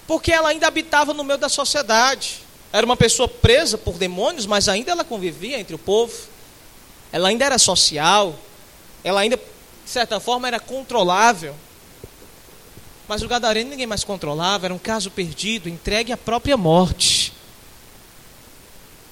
Porque 0.06 0.32
ela 0.32 0.48
ainda 0.48 0.66
habitava 0.66 1.12
no 1.14 1.24
meio 1.24 1.38
da 1.38 1.48
sociedade. 1.48 2.42
Era 2.72 2.86
uma 2.86 2.96
pessoa 2.96 3.28
presa 3.28 3.76
por 3.76 3.94
demônios, 3.94 4.46
mas 4.46 4.68
ainda 4.68 4.92
ela 4.92 5.04
convivia 5.04 5.58
entre 5.58 5.74
o 5.74 5.78
povo. 5.78 6.12
Ela 7.12 7.28
ainda 7.28 7.44
era 7.44 7.58
social. 7.58 8.36
Ela 9.02 9.20
ainda, 9.20 9.38
de 9.90 9.94
certa 9.94 10.20
forma, 10.20 10.46
era 10.46 10.60
controlável. 10.60 11.52
Mas 13.08 13.22
o 13.22 13.28
gadareno 13.28 13.70
ninguém 13.70 13.88
mais 13.88 14.04
controlava, 14.04 14.68
era 14.68 14.72
um 14.72 14.78
caso 14.78 15.10
perdido, 15.10 15.68
entregue 15.68 16.12
à 16.12 16.16
própria 16.16 16.56
morte. 16.56 17.32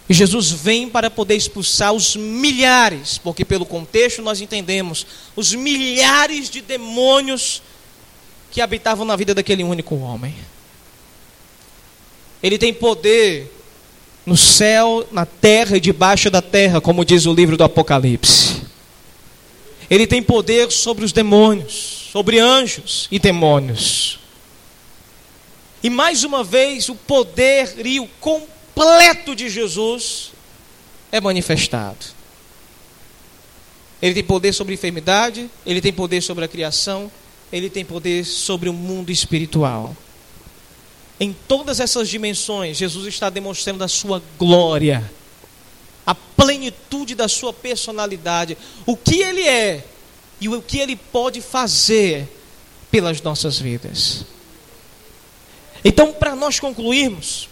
E 0.09 0.15
Jesus 0.15 0.53
vem 0.53 0.89
para 0.89 1.11
poder 1.11 1.35
expulsar 1.35 1.93
os 1.93 2.15
milhares, 2.15 3.19
porque 3.19 3.45
pelo 3.45 3.67
contexto 3.67 4.23
nós 4.23 4.41
entendemos, 4.41 5.05
os 5.35 5.53
milhares 5.53 6.49
de 6.49 6.61
demônios 6.61 7.61
que 8.53 8.61
habitavam 8.61 9.05
na 9.05 9.17
vida 9.17 9.35
daquele 9.35 9.65
único 9.65 9.97
homem. 9.97 10.33
Ele 12.41 12.57
tem 12.57 12.73
poder 12.73 13.53
no 14.25 14.37
céu, 14.37 15.09
na 15.11 15.27
terra 15.27 15.77
e 15.77 15.81
debaixo 15.81 16.31
da 16.31 16.41
terra, 16.41 16.81
como 16.81 17.05
diz 17.05 17.27
o 17.27 17.35
livro 17.35 17.57
do 17.57 17.65
Apocalipse. 17.65 18.78
Ele 19.91 20.07
tem 20.07 20.23
poder 20.23 20.71
sobre 20.71 21.05
os 21.05 21.13
demônios, 21.13 22.09
sobre 22.13 22.39
anjos 22.39 23.09
e 23.11 23.19
demônios. 23.19 24.19
E 25.83 25.89
mais 25.89 26.25
uma 26.25 26.43
vez, 26.43 26.89
o 26.89 26.95
poder 26.95 27.87
e 27.87 28.01
o 28.01 28.09
completo 28.21 29.35
de 29.35 29.49
Jesus 29.49 30.33
é 31.11 31.21
manifestado. 31.21 32.19
Ele 34.01 34.15
tem 34.15 34.25
poder 34.25 34.53
sobre 34.53 34.75
a 34.75 34.77
enfermidade, 34.77 35.51
ele 35.67 35.81
tem 35.81 35.93
poder 35.93 36.23
sobre 36.23 36.45
a 36.45 36.49
criação, 36.49 37.11
ele 37.53 37.71
tem 37.71 37.85
poder 37.85 38.25
sobre 38.25 38.69
o 38.69 38.73
mundo 38.73 39.11
espiritual. 39.11 39.97
Em 41.19 41.35
todas 41.49 41.81
essas 41.81 42.09
dimensões, 42.09 42.77
Jesus 42.77 43.07
está 43.07 43.29
demonstrando 43.29 43.83
a 43.83 43.89
sua 43.89 44.23
glória, 44.39 45.11
plenitude 46.39 47.17
da 47.17 47.27
sua 47.27 47.53
personalidade, 47.53 48.57
o 48.87 48.97
que 48.97 49.21
ele 49.21 49.43
é 49.43 49.85
e 50.41 50.49
o 50.49 50.63
que 50.63 50.79
ele 50.79 50.95
pode 50.95 51.41
fazer 51.41 52.29
pelas 52.93 53.21
nossas 53.21 53.59
vidas. 53.59 54.25
Então, 55.85 56.13
para 56.13 56.37
nós 56.37 56.61
concluirmos, 56.61 57.49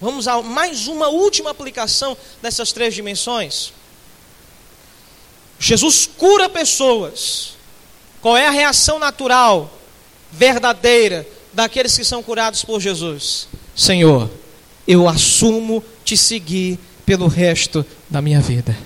vamos 0.00 0.26
a 0.26 0.42
mais 0.42 0.88
uma 0.88 1.08
última 1.08 1.50
aplicação 1.50 2.16
dessas 2.42 2.72
três 2.72 2.92
dimensões. 2.92 3.72
Jesus 5.60 6.10
cura 6.18 6.48
pessoas. 6.48 7.52
Qual 8.20 8.36
é 8.36 8.46
a 8.46 8.50
reação 8.50 8.98
natural, 8.98 9.72
verdadeira, 10.32 11.26
daqueles 11.52 11.96
que 11.96 12.04
são 12.04 12.22
curados 12.22 12.64
por 12.64 12.80
Jesus: 12.80 13.48
Senhor, 13.76 14.28
eu 14.88 15.08
assumo 15.08 15.84
te 16.04 16.16
seguir 16.16 16.78
pelo 17.04 17.26
resto 17.26 17.84
da 18.08 18.20
minha 18.20 18.40
vida. 18.40 18.76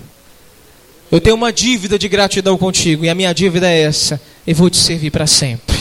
Eu 1.10 1.20
tenho 1.20 1.36
uma 1.36 1.52
dívida 1.52 1.98
de 1.98 2.08
gratidão 2.08 2.56
contigo, 2.56 3.04
e 3.04 3.08
a 3.08 3.14
minha 3.14 3.32
dívida 3.32 3.70
é 3.70 3.82
essa: 3.82 4.20
eu 4.46 4.54
vou 4.54 4.70
te 4.70 4.78
servir 4.78 5.10
para 5.10 5.26
sempre. 5.26 5.76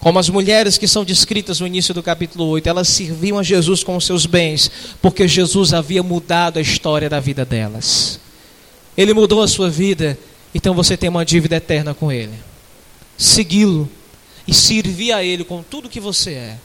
Como 0.00 0.18
as 0.18 0.28
mulheres 0.28 0.78
que 0.78 0.88
são 0.88 1.04
descritas 1.04 1.60
no 1.60 1.66
início 1.66 1.94
do 1.94 2.02
capítulo 2.02 2.46
8, 2.46 2.68
elas 2.68 2.88
serviam 2.88 3.38
a 3.38 3.42
Jesus 3.42 3.84
com 3.84 3.96
os 3.96 4.04
seus 4.04 4.26
bens, 4.26 4.70
porque 5.00 5.28
Jesus 5.28 5.72
havia 5.72 6.02
mudado 6.02 6.58
a 6.58 6.62
história 6.62 7.08
da 7.08 7.20
vida 7.20 7.44
delas. 7.44 8.18
Ele 8.96 9.14
mudou 9.14 9.42
a 9.42 9.48
sua 9.48 9.70
vida, 9.70 10.18
então 10.52 10.74
você 10.74 10.96
tem 10.96 11.08
uma 11.08 11.24
dívida 11.24 11.56
eterna 11.56 11.94
com 11.94 12.10
Ele. 12.10 12.34
Segui-lo 13.16 13.88
e 14.46 14.52
servir 14.52 15.12
a 15.12 15.22
Ele 15.22 15.44
com 15.44 15.62
tudo 15.62 15.88
que 15.88 16.00
você 16.00 16.32
é. 16.32 16.58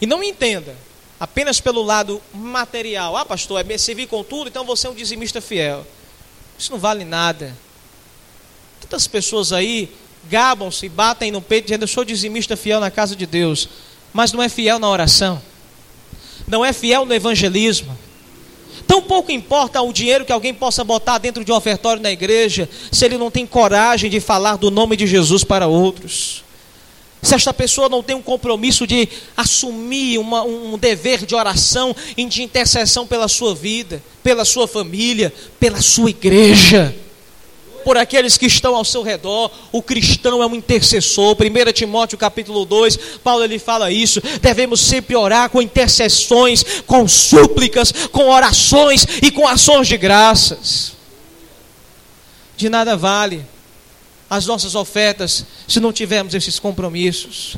E 0.00 0.06
não 0.06 0.22
entenda 0.22 0.76
apenas 1.18 1.60
pelo 1.60 1.82
lado 1.82 2.20
material. 2.32 3.16
Ah, 3.16 3.24
pastor, 3.24 3.64
é 3.68 3.78
servir 3.78 4.06
com 4.06 4.22
tudo, 4.22 4.48
então 4.48 4.64
você 4.64 4.86
é 4.86 4.90
um 4.90 4.94
dizimista 4.94 5.40
fiel. 5.40 5.86
Isso 6.58 6.72
não 6.72 6.78
vale 6.78 7.04
nada. 7.04 7.56
Tantas 8.80 9.06
pessoas 9.06 9.52
aí 9.52 9.92
gabam-se, 10.28 10.88
batem 10.88 11.30
no 11.30 11.40
peito 11.40 11.64
dizendo: 11.64 11.82
Eu 11.82 11.88
sou 11.88 12.04
dizimista 12.04 12.56
fiel 12.56 12.80
na 12.80 12.90
casa 12.90 13.14
de 13.14 13.26
Deus, 13.26 13.68
mas 14.12 14.32
não 14.32 14.42
é 14.42 14.48
fiel 14.48 14.78
na 14.78 14.88
oração, 14.88 15.40
não 16.46 16.64
é 16.64 16.72
fiel 16.72 17.04
no 17.04 17.14
evangelismo, 17.14 17.96
Tão 18.88 19.02
pouco 19.02 19.30
importa 19.30 19.82
o 19.82 19.92
dinheiro 19.92 20.24
que 20.24 20.32
alguém 20.32 20.54
possa 20.54 20.82
botar 20.82 21.18
dentro 21.18 21.44
de 21.44 21.52
um 21.52 21.54
ofertório 21.54 22.02
na 22.02 22.10
igreja, 22.10 22.66
se 22.90 23.04
ele 23.04 23.18
não 23.18 23.30
tem 23.30 23.46
coragem 23.46 24.10
de 24.10 24.18
falar 24.18 24.56
do 24.56 24.70
nome 24.70 24.96
de 24.96 25.06
Jesus 25.06 25.44
para 25.44 25.66
outros. 25.66 26.42
Se 27.22 27.34
esta 27.34 27.52
pessoa 27.52 27.88
não 27.88 28.02
tem 28.02 28.14
um 28.14 28.22
compromisso 28.22 28.86
de 28.86 29.08
assumir 29.36 30.18
uma, 30.18 30.44
um 30.44 30.78
dever 30.78 31.26
de 31.26 31.34
oração 31.34 31.94
e 32.16 32.24
de 32.24 32.42
intercessão 32.42 33.06
pela 33.06 33.26
sua 33.26 33.54
vida, 33.54 34.02
pela 34.22 34.44
sua 34.44 34.68
família, 34.68 35.32
pela 35.58 35.80
sua 35.80 36.10
igreja 36.10 36.94
por 37.84 37.96
aqueles 37.96 38.36
que 38.36 38.44
estão 38.44 38.76
ao 38.76 38.84
seu 38.84 39.02
redor. 39.02 39.50
O 39.72 39.80
cristão 39.80 40.42
é 40.42 40.46
um 40.46 40.54
intercessor. 40.54 41.34
1 41.34 41.72
Timóteo 41.72 42.18
capítulo 42.18 42.66
2, 42.66 42.98
Paulo 43.24 43.42
ele 43.42 43.58
fala 43.58 43.90
isso. 43.90 44.20
Devemos 44.42 44.80
sempre 44.80 45.16
orar 45.16 45.48
com 45.48 45.62
intercessões, 45.62 46.62
com 46.86 47.08
súplicas, 47.08 47.90
com 48.12 48.28
orações 48.28 49.06
e 49.22 49.30
com 49.30 49.48
ações 49.48 49.88
de 49.88 49.96
graças. 49.96 50.92
De 52.58 52.68
nada 52.68 52.94
vale 52.94 53.42
as 54.28 54.46
nossas 54.46 54.74
ofertas 54.74 55.44
se 55.66 55.80
não 55.80 55.92
tivermos 55.92 56.34
esses 56.34 56.58
compromissos. 56.58 57.56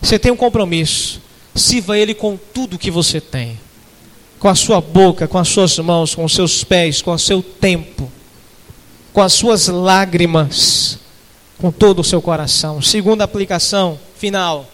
Você 0.00 0.18
tem 0.18 0.32
um 0.32 0.36
compromisso, 0.36 1.20
sirva 1.54 1.98
ele 1.98 2.14
com 2.14 2.36
tudo 2.36 2.78
que 2.78 2.90
você 2.90 3.20
tem. 3.20 3.58
Com 4.38 4.48
a 4.48 4.54
sua 4.54 4.80
boca, 4.80 5.28
com 5.28 5.38
as 5.38 5.48
suas 5.48 5.78
mãos, 5.78 6.14
com 6.14 6.24
os 6.24 6.34
seus 6.34 6.64
pés, 6.64 7.00
com 7.00 7.12
o 7.12 7.18
seu 7.18 7.42
tempo 7.42 8.10
com 9.12 9.20
as 9.20 9.32
suas 9.32 9.68
lágrimas, 9.68 10.98
com 11.58 11.70
todo 11.70 12.00
o 12.00 12.04
seu 12.04 12.22
coração. 12.22 12.80
Segunda 12.80 13.24
aplicação 13.24 14.00
final. 14.16 14.66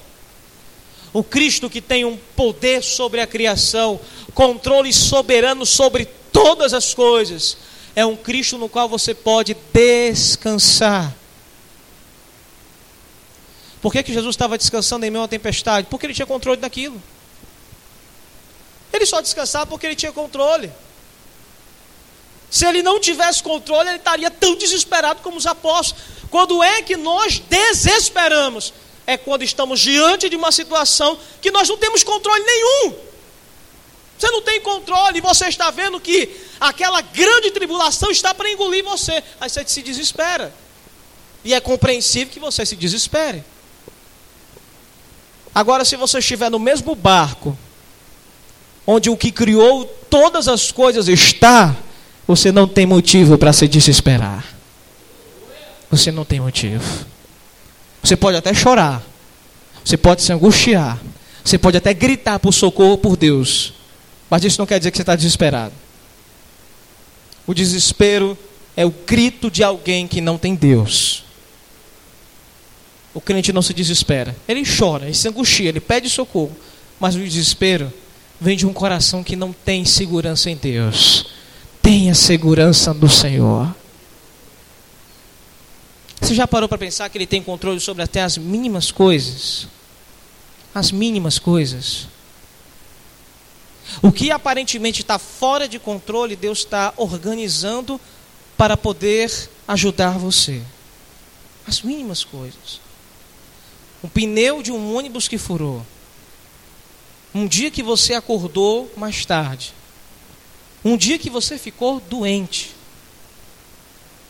O 1.12 1.24
Cristo 1.24 1.68
que 1.68 1.80
tem 1.80 2.04
um 2.04 2.16
poder 2.36 2.82
sobre 2.82 3.20
a 3.20 3.26
criação, 3.26 3.98
controle 4.34 4.92
soberano 4.92 5.66
sobre 5.66 6.06
todas 6.32 6.72
as 6.72 6.94
coisas, 6.94 7.56
é 7.98 8.06
um 8.06 8.14
Cristo 8.14 8.56
no 8.56 8.68
qual 8.68 8.88
você 8.88 9.12
pode 9.12 9.56
descansar. 9.72 11.12
Por 13.82 13.90
que, 13.90 14.04
que 14.04 14.12
Jesus 14.12 14.36
estava 14.36 14.56
descansando 14.56 15.04
em 15.04 15.10
meio 15.10 15.24
à 15.24 15.26
tempestade? 15.26 15.88
Porque 15.90 16.06
ele 16.06 16.14
tinha 16.14 16.24
controle 16.24 16.60
daquilo. 16.60 17.02
Ele 18.92 19.04
só 19.04 19.20
descansava 19.20 19.66
porque 19.66 19.84
ele 19.84 19.96
tinha 19.96 20.12
controle. 20.12 20.70
Se 22.48 22.64
ele 22.64 22.84
não 22.84 23.00
tivesse 23.00 23.42
controle, 23.42 23.88
ele 23.88 23.98
estaria 23.98 24.30
tão 24.30 24.54
desesperado 24.54 25.20
como 25.20 25.36
os 25.36 25.44
apóstolos. 25.44 26.04
Quando 26.30 26.62
é 26.62 26.80
que 26.82 26.96
nós 26.96 27.40
desesperamos? 27.50 28.72
É 29.08 29.16
quando 29.16 29.42
estamos 29.42 29.80
diante 29.80 30.28
de 30.28 30.36
uma 30.36 30.52
situação 30.52 31.18
que 31.42 31.50
nós 31.50 31.68
não 31.68 31.76
temos 31.76 32.04
controle 32.04 32.44
nenhum. 32.44 33.07
Você 34.18 34.30
não 34.30 34.42
tem 34.42 34.60
controle 34.60 35.20
você 35.20 35.46
está 35.46 35.70
vendo 35.70 36.00
que 36.00 36.28
aquela 36.60 37.00
grande 37.00 37.52
tribulação 37.52 38.10
está 38.10 38.34
para 38.34 38.50
engolir 38.50 38.84
você. 38.84 39.22
Aí 39.40 39.48
você 39.48 39.64
se 39.66 39.80
desespera. 39.80 40.52
E 41.44 41.54
é 41.54 41.60
compreensível 41.60 42.32
que 42.32 42.40
você 42.40 42.66
se 42.66 42.74
desespere. 42.74 43.44
Agora, 45.54 45.84
se 45.84 45.96
você 45.96 46.18
estiver 46.18 46.50
no 46.50 46.58
mesmo 46.58 46.94
barco, 46.94 47.56
onde 48.86 49.08
o 49.08 49.16
que 49.16 49.30
criou 49.30 49.84
todas 50.10 50.48
as 50.48 50.72
coisas 50.72 51.08
está, 51.08 51.76
você 52.26 52.50
não 52.50 52.66
tem 52.66 52.86
motivo 52.86 53.38
para 53.38 53.52
se 53.52 53.68
desesperar. 53.68 54.44
você 55.90 56.12
não 56.12 56.24
tem 56.24 56.40
motivo. 56.40 56.84
Você 58.02 58.16
pode 58.16 58.36
até 58.36 58.52
chorar, 58.52 59.02
você 59.84 59.96
pode 59.96 60.22
se 60.22 60.32
angustiar, 60.32 60.98
você 61.44 61.58
pode 61.58 61.76
até 61.76 61.92
gritar 61.92 62.38
por 62.38 62.52
socorro 62.52 62.98
por 62.98 63.16
Deus, 63.16 63.72
mas 64.30 64.44
isso 64.44 64.60
não 64.60 64.66
quer 64.66 64.78
dizer 64.78 64.90
que 64.90 64.96
você 64.96 65.02
está 65.02 65.16
desesperado. 65.16 65.74
O 67.46 67.54
desespero 67.54 68.36
é 68.76 68.84
o 68.84 68.90
grito 68.90 69.50
de 69.50 69.64
alguém 69.64 70.06
que 70.06 70.20
não 70.20 70.36
tem 70.36 70.54
Deus. 70.54 71.24
O 73.14 73.20
crente 73.20 73.52
não 73.52 73.62
se 73.62 73.72
desespera, 73.72 74.36
ele 74.46 74.62
chora, 74.64 75.06
ele 75.06 75.14
se 75.14 75.26
angustia, 75.26 75.70
ele 75.70 75.80
pede 75.80 76.08
socorro, 76.10 76.56
mas 77.00 77.16
o 77.16 77.18
desespero 77.18 77.92
vem 78.40 78.56
de 78.56 78.66
um 78.66 78.72
coração 78.72 79.24
que 79.24 79.34
não 79.34 79.52
tem 79.52 79.84
segurança 79.84 80.50
em 80.50 80.56
Deus. 80.56 81.30
Tenha 81.82 82.14
segurança 82.14 82.92
no 82.92 83.08
Senhor. 83.08 83.74
Você 86.20 86.34
já 86.34 86.46
parou 86.46 86.68
para 86.68 86.78
pensar 86.78 87.08
que 87.08 87.16
ele 87.16 87.26
tem 87.26 87.42
controle 87.42 87.80
sobre 87.80 88.02
até 88.02 88.22
as 88.22 88.36
mínimas 88.36 88.90
coisas? 88.90 89.66
As 90.74 90.92
mínimas 90.92 91.38
coisas. 91.38 92.06
O 94.02 94.12
que 94.12 94.30
aparentemente 94.30 95.02
está 95.02 95.18
fora 95.18 95.66
de 95.66 95.78
controle, 95.78 96.36
Deus 96.36 96.58
está 96.58 96.92
organizando 96.96 98.00
para 98.56 98.76
poder 98.76 99.30
ajudar 99.66 100.18
você. 100.18 100.62
As 101.66 101.82
mínimas 101.82 102.24
coisas. 102.24 102.80
Um 104.02 104.08
pneu 104.08 104.62
de 104.62 104.70
um 104.70 104.94
ônibus 104.94 105.26
que 105.26 105.38
furou. 105.38 105.84
Um 107.34 107.46
dia 107.46 107.70
que 107.70 107.82
você 107.82 108.14
acordou 108.14 108.90
mais 108.96 109.24
tarde. 109.24 109.74
Um 110.84 110.96
dia 110.96 111.18
que 111.18 111.30
você 111.30 111.58
ficou 111.58 112.00
doente. 112.00 112.74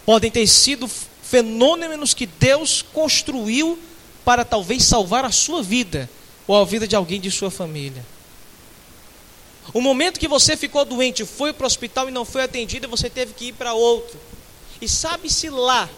Podem 0.06 0.30
ter 0.30 0.46
sido 0.46 0.88
fenômenos 1.22 2.14
que 2.14 2.26
Deus 2.26 2.80
construiu 2.80 3.78
para 4.24 4.44
talvez 4.44 4.84
salvar 4.84 5.24
a 5.24 5.30
sua 5.30 5.62
vida 5.62 6.08
ou 6.46 6.56
a 6.56 6.64
vida 6.64 6.88
de 6.88 6.96
alguém 6.96 7.20
de 7.20 7.30
sua 7.30 7.50
família. 7.50 8.04
O 9.72 9.80
momento 9.80 10.18
que 10.18 10.28
você 10.28 10.56
ficou 10.56 10.84
doente, 10.84 11.24
foi 11.24 11.52
para 11.52 11.64
o 11.64 11.66
hospital 11.66 12.08
e 12.08 12.12
não 12.12 12.24
foi 12.24 12.42
atendido, 12.42 12.88
você 12.88 13.10
teve 13.10 13.34
que 13.34 13.46
ir 13.46 13.52
para 13.52 13.74
outro. 13.74 14.18
E 14.80 14.88
sabe-se 14.88 15.50
lá, 15.50 15.88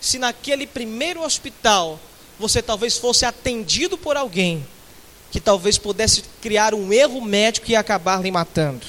se 0.00 0.18
naquele 0.18 0.66
primeiro 0.66 1.22
hospital 1.22 2.00
você 2.38 2.62
talvez 2.62 2.96
fosse 2.96 3.24
atendido 3.24 3.96
por 3.96 4.16
alguém 4.16 4.66
que 5.30 5.40
talvez 5.40 5.78
pudesse 5.78 6.22
criar 6.40 6.74
um 6.74 6.92
erro 6.92 7.20
médico 7.20 7.70
e 7.70 7.76
acabar 7.76 8.20
lhe 8.22 8.30
matando. 8.30 8.84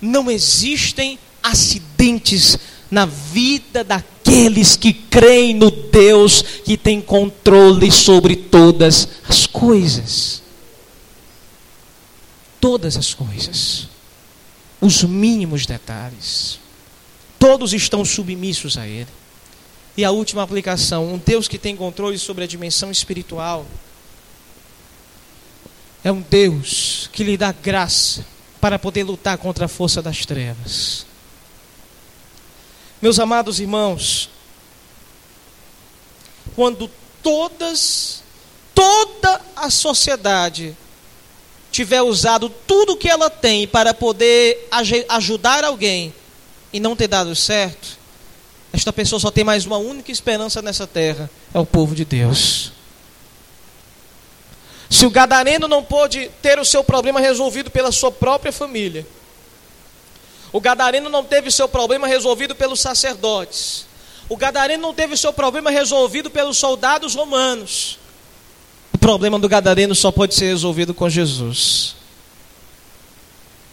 Não 0.00 0.30
existem 0.30 1.18
acidentes 1.42 2.58
na 2.90 3.06
vida 3.06 3.84
daqueles 3.84 4.76
que 4.76 4.92
creem 4.92 5.54
no 5.54 5.70
Deus 5.70 6.42
que 6.64 6.76
tem 6.76 7.00
controle 7.00 7.90
sobre 7.92 8.34
todas 8.34 9.08
as 9.28 9.46
coisas. 9.46 10.42
Todas 12.60 12.96
as 12.96 13.14
coisas. 13.14 13.88
Os 14.80 15.02
mínimos 15.02 15.66
detalhes. 15.66 16.58
Todos 17.38 17.72
estão 17.72 18.04
submissos 18.04 18.76
a 18.76 18.86
Ele. 18.86 19.08
E 19.96 20.04
a 20.04 20.10
última 20.10 20.42
aplicação: 20.42 21.14
um 21.14 21.18
Deus 21.18 21.48
que 21.48 21.58
tem 21.58 21.76
controle 21.76 22.18
sobre 22.18 22.44
a 22.44 22.46
dimensão 22.46 22.90
espiritual. 22.90 23.66
É 26.02 26.10
um 26.10 26.20
Deus 26.20 27.08
que 27.12 27.22
lhe 27.22 27.36
dá 27.36 27.52
graça 27.52 28.24
para 28.60 28.78
poder 28.78 29.04
lutar 29.04 29.38
contra 29.38 29.66
a 29.66 29.68
força 29.68 30.00
das 30.00 30.24
trevas. 30.24 31.06
Meus 33.00 33.18
amados 33.18 33.60
irmãos, 33.60 34.28
quando 36.54 36.90
todas, 37.22 38.22
toda 38.74 39.40
a 39.56 39.70
sociedade 39.70 40.76
tiver 41.70 42.02
usado 42.02 42.48
tudo 42.66 42.96
que 42.96 43.08
ela 43.08 43.30
tem 43.30 43.66
para 43.66 43.94
poder 43.94 44.68
ajudar 45.08 45.64
alguém 45.64 46.12
e 46.72 46.80
não 46.80 46.96
ter 46.96 47.08
dado 47.08 47.34
certo, 47.34 47.98
esta 48.72 48.92
pessoa 48.92 49.18
só 49.18 49.30
tem 49.30 49.44
mais 49.44 49.66
uma 49.66 49.78
única 49.78 50.12
esperança 50.12 50.62
nessa 50.62 50.86
terra: 50.86 51.30
é 51.52 51.58
o 51.58 51.66
povo 51.66 51.94
de 51.94 52.04
Deus. 52.04 52.72
Se 54.88 55.06
o 55.06 55.10
gadareno 55.10 55.68
não 55.68 55.84
pôde 55.84 56.30
ter 56.42 56.58
o 56.58 56.64
seu 56.64 56.82
problema 56.82 57.20
resolvido 57.20 57.70
pela 57.70 57.92
sua 57.92 58.10
própria 58.10 58.52
família, 58.52 59.06
o 60.52 60.60
gadareno 60.60 61.08
não 61.08 61.24
teve 61.24 61.50
seu 61.50 61.68
problema 61.68 62.08
resolvido 62.08 62.56
pelos 62.56 62.80
sacerdotes. 62.80 63.86
O 64.28 64.36
gadareno 64.36 64.82
não 64.82 64.94
teve 64.94 65.16
seu 65.16 65.32
problema 65.32 65.70
resolvido 65.70 66.28
pelos 66.30 66.58
soldados 66.58 67.14
romanos. 67.14 67.99
Problema 69.10 69.40
do 69.40 69.48
gadareno 69.48 69.92
só 69.92 70.12
pode 70.12 70.36
ser 70.36 70.46
resolvido 70.46 70.94
com 70.94 71.10
Jesus. 71.10 71.96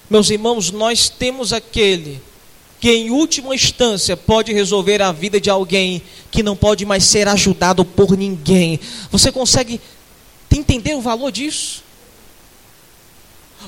Meus 0.09 0.31
irmãos, 0.31 0.71
nós 0.71 1.09
temos 1.09 1.53
aquele 1.53 2.19
que 2.79 2.89
em 2.89 3.11
última 3.11 3.53
instância 3.53 4.17
pode 4.17 4.51
resolver 4.51 4.99
a 4.99 5.11
vida 5.11 5.39
de 5.39 5.47
alguém 5.47 6.01
que 6.31 6.41
não 6.41 6.55
pode 6.55 6.87
mais 6.87 7.03
ser 7.03 7.27
ajudado 7.27 7.85
por 7.85 8.17
ninguém. 8.17 8.79
Você 9.11 9.31
consegue 9.31 9.79
entender 10.51 10.95
o 10.95 11.01
valor 11.01 11.31
disso? 11.31 11.83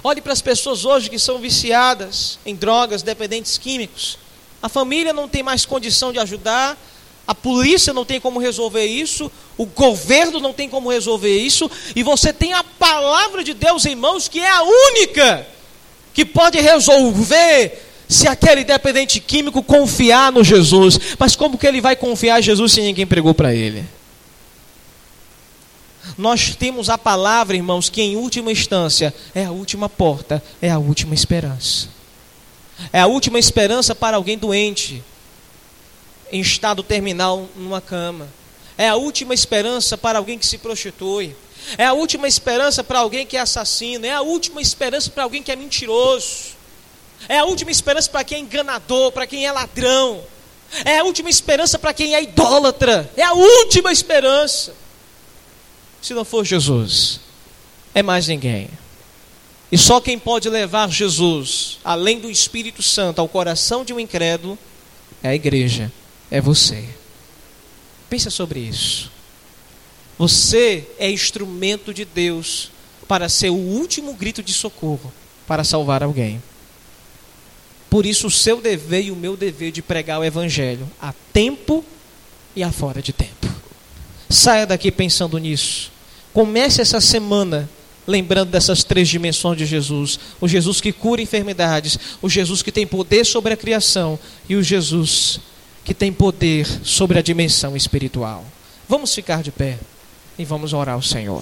Olhe 0.03 0.21
para 0.21 0.33
as 0.33 0.41
pessoas 0.41 0.85
hoje 0.85 1.07
que 1.07 1.19
são 1.19 1.37
viciadas 1.37 2.39
em 2.47 2.55
drogas, 2.55 3.03
dependentes 3.03 3.59
químicos. 3.59 4.17
A 4.59 4.67
família 4.67 5.13
não 5.13 5.29
tem 5.29 5.43
mais 5.43 5.67
condição 5.67 6.11
de 6.11 6.17
ajudar, 6.17 6.75
a 7.29 7.35
polícia 7.35 7.93
não 7.93 8.03
tem 8.03 8.19
como 8.19 8.39
resolver 8.39 8.85
isso, 8.85 9.31
o 9.55 9.63
governo 9.63 10.39
não 10.39 10.51
tem 10.51 10.67
como 10.67 10.89
resolver 10.89 11.37
isso, 11.37 11.69
e 11.95 12.01
você 12.01 12.33
tem 12.33 12.53
a 12.53 12.63
palavra 12.63 13.43
de 13.43 13.53
Deus 13.53 13.85
em 13.85 13.93
mãos, 13.93 14.27
que 14.27 14.39
é 14.39 14.49
a 14.49 14.63
única 14.63 15.45
que 16.11 16.25
pode 16.25 16.59
resolver 16.59 17.85
se 18.07 18.27
aquele 18.27 18.63
dependente 18.63 19.19
químico 19.19 19.61
confiar 19.61 20.31
no 20.31 20.43
Jesus. 20.43 20.99
Mas 21.19 21.35
como 21.35 21.55
que 21.55 21.67
ele 21.67 21.79
vai 21.79 21.95
confiar 21.95 22.39
em 22.39 22.43
Jesus 22.43 22.71
se 22.71 22.81
ninguém 22.81 23.05
pregou 23.05 23.35
para 23.35 23.53
ele? 23.53 23.85
Nós 26.17 26.55
temos 26.55 26.89
a 26.89 26.97
palavra, 26.97 27.55
irmãos, 27.55 27.89
que 27.91 28.01
em 28.01 28.15
última 28.15 28.51
instância 28.51 29.13
é 29.35 29.45
a 29.45 29.51
última 29.51 29.87
porta, 29.87 30.43
é 30.59 30.71
a 30.71 30.79
última 30.79 31.13
esperança. 31.13 31.89
É 32.91 32.99
a 32.99 33.05
última 33.05 33.37
esperança 33.37 33.93
para 33.93 34.17
alguém 34.17 34.35
doente, 34.35 35.03
em 36.31 36.41
estado 36.41 36.83
terminal 36.83 37.47
numa 37.55 37.81
cama. 37.81 38.27
É 38.77 38.87
a 38.87 38.95
última 38.95 39.33
esperança 39.33 39.97
para 39.97 40.19
alguém 40.19 40.37
que 40.37 40.45
se 40.45 40.57
prostitui. 40.57 41.35
É 41.77 41.85
a 41.85 41.93
última 41.93 42.27
esperança 42.27 42.83
para 42.83 42.99
alguém 42.99 43.25
que 43.25 43.37
é 43.37 43.41
assassino. 43.41 44.05
É 44.05 44.11
a 44.11 44.21
última 44.21 44.61
esperança 44.61 45.09
para 45.09 45.23
alguém 45.23 45.43
que 45.43 45.51
é 45.51 45.55
mentiroso. 45.55 46.57
É 47.27 47.39
a 47.39 47.45
última 47.45 47.71
esperança 47.71 48.09
para 48.09 48.23
quem 48.23 48.37
é 48.37 48.41
enganador, 48.41 49.11
para 49.11 49.27
quem 49.27 49.45
é 49.45 49.51
ladrão. 49.51 50.23
É 50.85 50.99
a 50.99 51.03
última 51.03 51.29
esperança 51.29 51.77
para 51.77 51.93
quem 51.93 52.15
é 52.15 52.23
idólatra. 52.23 53.11
É 53.17 53.23
a 53.23 53.33
última 53.33 53.91
esperança. 53.91 54.73
Se 56.01 56.13
não 56.13 56.23
for 56.23 56.45
Jesus, 56.45 57.19
é 57.93 58.01
mais 58.01 58.27
ninguém. 58.27 58.69
E 59.71 59.77
só 59.77 59.99
quem 59.99 60.17
pode 60.17 60.49
levar 60.49 60.89
Jesus, 60.89 61.79
além 61.83 62.19
do 62.19 62.31
Espírito 62.31 62.81
Santo, 62.81 63.19
ao 63.19 63.27
coração 63.27 63.83
de 63.83 63.93
um 63.93 63.99
incrédulo, 63.99 64.57
é 65.21 65.29
a 65.29 65.35
igreja, 65.35 65.91
é 66.29 66.39
você. 66.39 66.83
Pensa 68.09 68.29
sobre 68.29 68.59
isso. 68.59 69.11
Você 70.17 70.87
é 70.97 71.09
instrumento 71.09 71.93
de 71.93 72.03
Deus 72.03 72.71
para 73.07 73.29
ser 73.29 73.49
o 73.49 73.55
último 73.55 74.13
grito 74.13 74.43
de 74.43 74.53
socorro 74.53 75.11
para 75.47 75.63
salvar 75.63 76.03
alguém. 76.03 76.41
Por 77.89 78.05
isso, 78.05 78.27
o 78.27 78.31
seu 78.31 78.61
dever 78.61 79.05
e 79.05 79.11
o 79.11 79.15
meu 79.15 79.35
dever 79.35 79.71
de 79.71 79.81
pregar 79.81 80.19
o 80.19 80.23
Evangelho 80.23 80.89
a 81.01 81.13
tempo 81.33 81.83
e 82.55 82.61
a 82.61 82.71
fora 82.71 83.01
de 83.01 83.11
tempo. 83.11 83.47
Saia 84.29 84.67
daqui 84.67 84.91
pensando 84.91 85.37
nisso. 85.39 85.91
Comece 86.31 86.81
essa 86.81 87.01
semana 87.01 87.67
lembrando 88.05 88.51
dessas 88.51 88.83
três 88.83 89.07
dimensões 89.07 89.57
de 89.57 89.65
Jesus: 89.65 90.19
o 90.39 90.47
Jesus 90.47 90.79
que 90.79 90.91
cura 90.91 91.21
enfermidades, 91.21 91.97
o 92.21 92.29
Jesus 92.29 92.61
que 92.61 92.71
tem 92.71 92.85
poder 92.85 93.25
sobre 93.25 93.53
a 93.53 93.57
criação 93.57 94.19
e 94.47 94.55
o 94.55 94.61
Jesus 94.61 95.39
que 95.89 95.93
tem 95.95 96.13
poder 96.13 96.67
sobre 96.85 97.17
a 97.17 97.21
dimensão 97.23 97.75
espiritual. 97.75 98.45
Vamos 98.87 99.11
ficar 99.11 99.41
de 99.41 99.49
pé 99.49 99.79
e 100.37 100.45
vamos 100.45 100.71
orar 100.71 100.93
ao 100.93 101.01
Senhor. 101.01 101.41